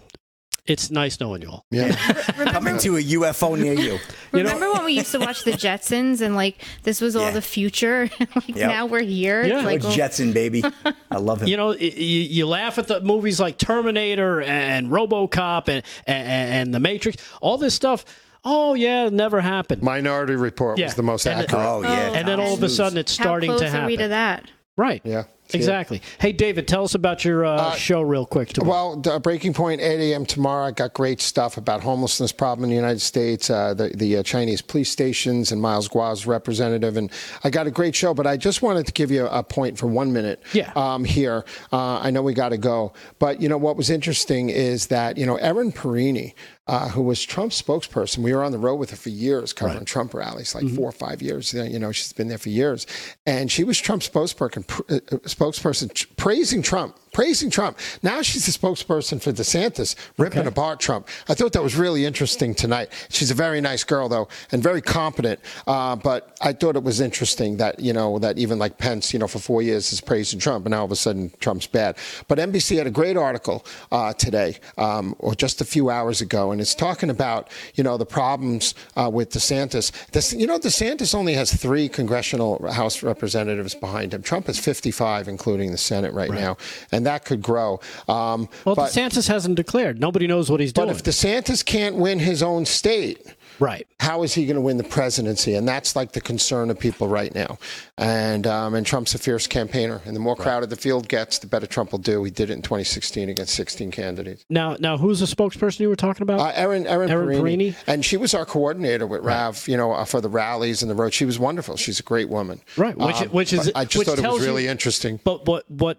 [0.66, 1.64] it's nice knowing you all.
[1.70, 1.92] Yeah.
[2.52, 3.98] Coming to a UFO near you.
[4.32, 7.24] You know- Remember when we used to watch the Jetsons and like this was all
[7.24, 7.30] Yeah.
[7.32, 8.08] the future?
[8.36, 8.56] like Yep.
[8.56, 9.44] now we're here.
[9.44, 9.62] Yeah.
[9.62, 10.62] Like, Oh, Jetson, baby.
[11.10, 11.48] I love him.
[11.48, 16.28] You know, y- y- you laugh at the movies like Terminator and RoboCop and, and
[16.28, 17.16] and The Matrix.
[17.40, 18.04] All this stuff.
[18.44, 19.82] Oh yeah, it never happened.
[19.82, 20.86] Minority Report Yeah.
[20.86, 21.62] was the most And- accurate.
[21.62, 22.12] oh, yeah.
[22.14, 23.86] and then all of a sudden, it's starting how starting close to are happen.
[23.86, 24.50] we to that?
[24.76, 25.02] Right.
[25.04, 25.24] Yeah.
[25.52, 26.00] Exactly.
[26.20, 28.50] Hey, David, tell us about your uh, show real quick.
[28.50, 28.70] Tomorrow.
[28.70, 30.24] Well, the Breaking Point, 8 a.m.
[30.24, 30.66] tomorrow.
[30.66, 34.22] I got great stuff about homelessness problem in the United States, uh, the, the uh,
[34.22, 36.96] Chinese police stations, and Miles Guo's representative.
[36.96, 37.10] And
[37.42, 39.88] I got a great show, but I just wanted to give you a, point for
[39.88, 40.70] one minute Yeah.
[40.76, 41.44] um, here.
[41.72, 42.92] Uh, I know we got to go.
[43.18, 46.32] But, you know, what was interesting is that, you know, Erin Perrine,
[46.66, 49.84] uh, who was Trump's spokesperson, we were on the road with her for years covering
[49.84, 51.52] Trump rallies, like four or five years.
[51.52, 52.86] You know, she's been there for years.
[53.26, 57.78] And she was Trump's spokesperson, pr- uh, uh, spokesperson tr- praising Trump, praising Trump.
[58.02, 61.08] Now she's the spokesperson for DeSantis, ripping apart Trump.
[61.28, 62.90] I thought that was really interesting tonight.
[63.08, 65.40] She's a very nice girl, though, and very competent.
[65.66, 69.18] Uh, but I thought it was interesting that, you know, that even like Pence, you
[69.18, 71.96] know, for four years is praising Trump, and now all of a sudden Trump's bad.
[72.28, 76.52] But NBC had a great article uh, today, um, or just a few hours ago,
[76.52, 79.92] and it's talking about, you know, the problems uh, with DeSantis.
[80.12, 84.22] This, you know, DeSantis only has three congressional House representatives behind him.
[84.22, 86.56] Trump has 55, including the Senate right, now.
[86.92, 87.80] And and that could grow.
[88.08, 89.98] Um, Well, but, DeSantis hasn't declared.
[89.98, 90.96] Nobody knows what he's but doing.
[90.96, 93.86] if DeSantis can't win his own state, right.
[94.00, 95.54] how is he going to win the presidency?
[95.54, 97.58] And that's like the concern of people right now.
[97.96, 101.46] And um, and Trump's a fierce campaigner, and the more crowded the field gets, the
[101.46, 102.22] better Trump will do.
[102.24, 104.44] He did it in 2016 against 16 candidates.
[104.50, 106.40] Now, now, who's the spokesperson you were talking about?
[106.40, 107.40] Uh, Erin, Erin, Erin Perrine.
[107.58, 107.76] Perrine?
[107.86, 110.94] and she was our coordinator with Rav, you know, uh, for the rallies and the
[110.94, 111.14] road.
[111.14, 111.76] She was wonderful.
[111.76, 112.60] She's a great woman.
[112.76, 115.20] Right, which- Um, which is- I just thought it was you- really interesting.
[115.24, 115.98] But what what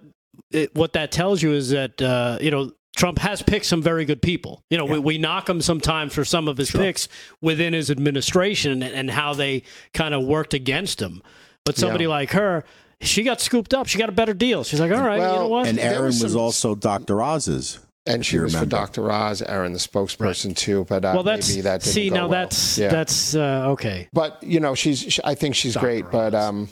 [0.52, 4.06] it, what that tells you is that uh, you know Trump has picked some very
[4.06, 4.64] good people.
[4.70, 7.08] You know, we, we knock him sometimes for some of his picks
[7.40, 11.22] within his administration and, and how they kind of worked against him.
[11.64, 12.10] But somebody Yeah.
[12.10, 12.66] like her,
[13.00, 13.88] she got scooped up.
[13.88, 14.64] She got a better deal.
[14.64, 15.68] She's like, all right, you know what?
[15.68, 17.22] And Erin was was, also Dr.
[17.22, 17.80] Oz's.
[18.08, 18.76] And she you was for remember.
[18.78, 19.12] Dr.
[19.12, 20.86] Oz, Erin, the spokesperson too.
[20.90, 22.42] But uh, well, that's maybe that didn't see go now well.
[22.42, 22.90] that's Yeah.
[22.90, 24.10] that's uh, okay.
[24.12, 25.00] But you know, she's.
[25.00, 26.06] She, I think she's great.
[26.12, 26.68] But um,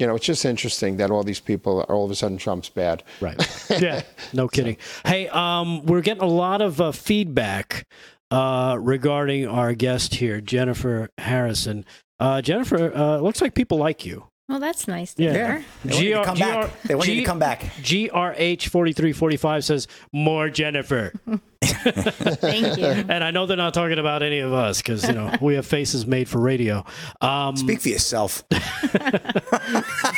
[0.00, 3.02] you know, it's just interesting that all these people, all of a sudden, Trump's bad.
[3.20, 3.36] Right.
[3.80, 4.02] Yeah.
[4.32, 4.76] No kidding.
[5.06, 7.86] Hey, um, we're getting a lot of uh, feedback
[8.30, 11.84] uh, regarding our guest here, Jennifer Harrison.
[12.18, 14.26] Uh, Jennifer, uh, looks like people like you.
[14.50, 15.32] Well, that's nice to Yeah.
[15.32, 15.64] hear.
[15.84, 16.82] They want you to come back.
[16.82, 17.62] They want you to come back.
[17.82, 21.12] GRH forty three forty five says more Jennifer,
[21.62, 22.84] Thank you.
[22.86, 25.66] and I know they're not talking about any of us because you know we have
[25.66, 26.84] faces made for radio.
[27.20, 28.42] Um, Speak for yourself.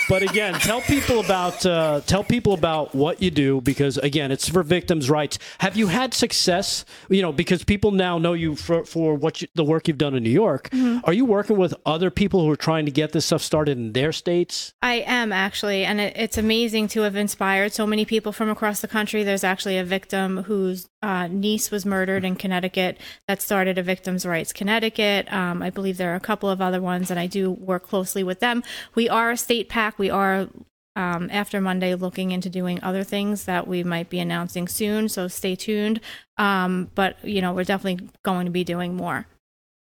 [0.08, 4.48] but again, tell people about uh, tell people about what you do because again, it's
[4.48, 5.38] for victims' rights.
[5.58, 6.84] Have you had success?
[7.10, 10.14] You know, because people now know you for for what you, the work you've done
[10.14, 10.70] in New York.
[11.04, 13.92] Are you working with other people who are trying to get this stuff started in
[13.92, 14.72] their states?
[14.80, 18.80] I am actually, and it, it's amazing to have inspired so many people from across
[18.80, 19.24] the country.
[19.24, 24.24] There's actually a victim whose uh, niece was murdered in Connecticut that started a Victims'
[24.24, 25.30] Rights Connecticut.
[25.32, 28.22] Um, I believe there are a couple of other ones, and I do work closely
[28.22, 28.62] with them.
[28.94, 29.98] We are a state pack.
[29.98, 30.48] We are.
[30.94, 35.26] Um, after Monday, looking into doing other things that we might be announcing soon, so
[35.26, 36.02] stay tuned.
[36.36, 39.26] Um, but you know, we're definitely going to be doing more.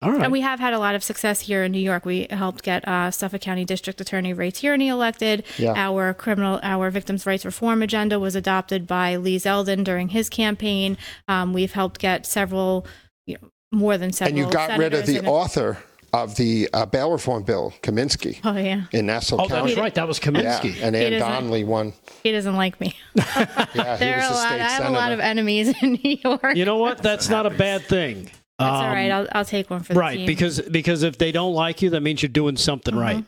[0.02, 0.22] All right.
[0.22, 2.04] And we have had a lot of success here in New York.
[2.04, 5.44] We helped get uh, Suffolk County District Attorney Ray Tierney elected.
[5.58, 5.74] Yeah.
[5.76, 10.98] Our criminal, our victims' rights reform agenda was adopted by Lee Zeldin during his campaign.
[11.28, 12.86] Um, we've helped get several,
[13.26, 14.38] you know, more than several.
[14.38, 15.78] And you got rid of the and- author
[16.14, 19.68] of the uh, bail reform bill, Kaminsky, Oh yeah, in Nassau oh, County.
[19.70, 19.94] that's right.
[19.94, 20.30] That was Yeah,
[20.60, 20.82] Kaminsky.
[20.82, 21.94] and Anne Donnelly won.
[22.22, 22.94] he doesn't like me.
[23.16, 24.46] Yeah, he There was are a the lot.
[24.48, 24.88] state I have senator.
[24.88, 26.54] a lot of enemies in New York.
[26.54, 26.98] You know what?
[26.98, 28.30] That's not a bad thing.
[28.58, 29.10] That's all Um, right.
[29.10, 30.26] I'll, I'll take one for the right team.
[30.26, 33.02] because because if they don't like you that means you're doing something Mm-hmm.
[33.02, 33.24] right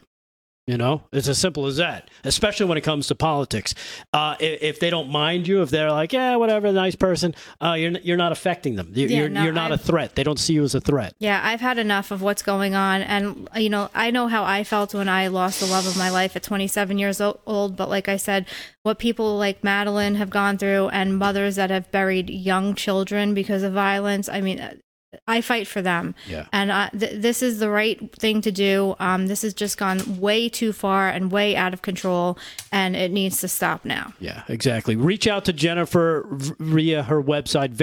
[0.67, 3.75] you know it's as simple as that especially when it comes to politics
[4.15, 7.73] uh, if, if they don't mind you if they're like yeah whatever nice person uh,
[7.75, 10.23] you're, you're not affecting them you're, Yeah, you're, no, you're not a I've- threat they
[10.25, 13.03] don't see you as a threat Yeah, I've had enough of what's going on.
[13.03, 16.09] And, you know, I know how I felt when I lost the love of my
[16.11, 17.77] life at 27 years old.
[17.77, 18.47] But like I said,
[18.85, 23.63] what people like Madeline have gone through and mothers that have buried young children because
[23.63, 24.81] of violence, I mean,
[25.27, 26.15] I fight for them.
[26.29, 26.47] Yeah.
[26.53, 28.95] And uh, th- this is the right thing to do.
[28.99, 32.39] Um, this has just gone way too far and way out of control.
[32.73, 34.13] And it needs to stop now.
[34.21, 36.27] yeah exactly reach out to jennifer
[36.59, 37.75] via her website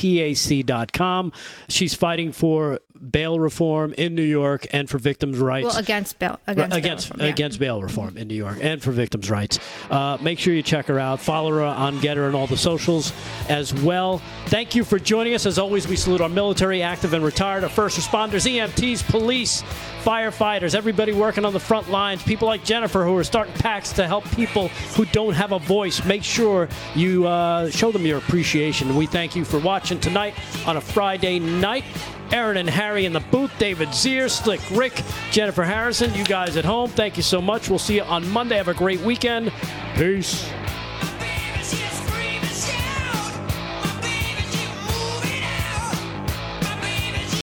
[0.00, 1.32] victimsrightsnypac.com
[1.68, 6.38] she's fighting for bail reform in new york and for victims rights Well, against bail.
[6.46, 7.32] Against, against bail reform, yeah.
[7.32, 9.58] against bail reform in New York and for victims' rights.
[9.90, 11.20] Uh, make sure you check her out.
[11.20, 13.12] Follow her on Gettr and all the socials
[13.48, 14.20] as well.
[14.46, 15.44] Thank you for joining us.
[15.44, 19.62] As always, we salute our military, active and retired, our first responders, EMTs, police,
[20.02, 22.22] firefighters, everybody working on the front lines.
[22.22, 26.02] People like Jennifer who are starting packs to help people who don't have a voice.
[26.06, 28.96] Make sure you uh, show them your appreciation.
[28.96, 30.32] We thank you for watching tonight
[30.66, 31.84] on a Friday night.
[32.32, 35.02] Aaron and Harry in the booth, David Zier, Slick Rick,
[35.32, 37.68] Jennifer Harrison, you guys at home, thank you so much.
[37.68, 38.56] We'll see you on Monday.
[38.56, 39.52] Have a great weekend.
[39.96, 40.50] Peace.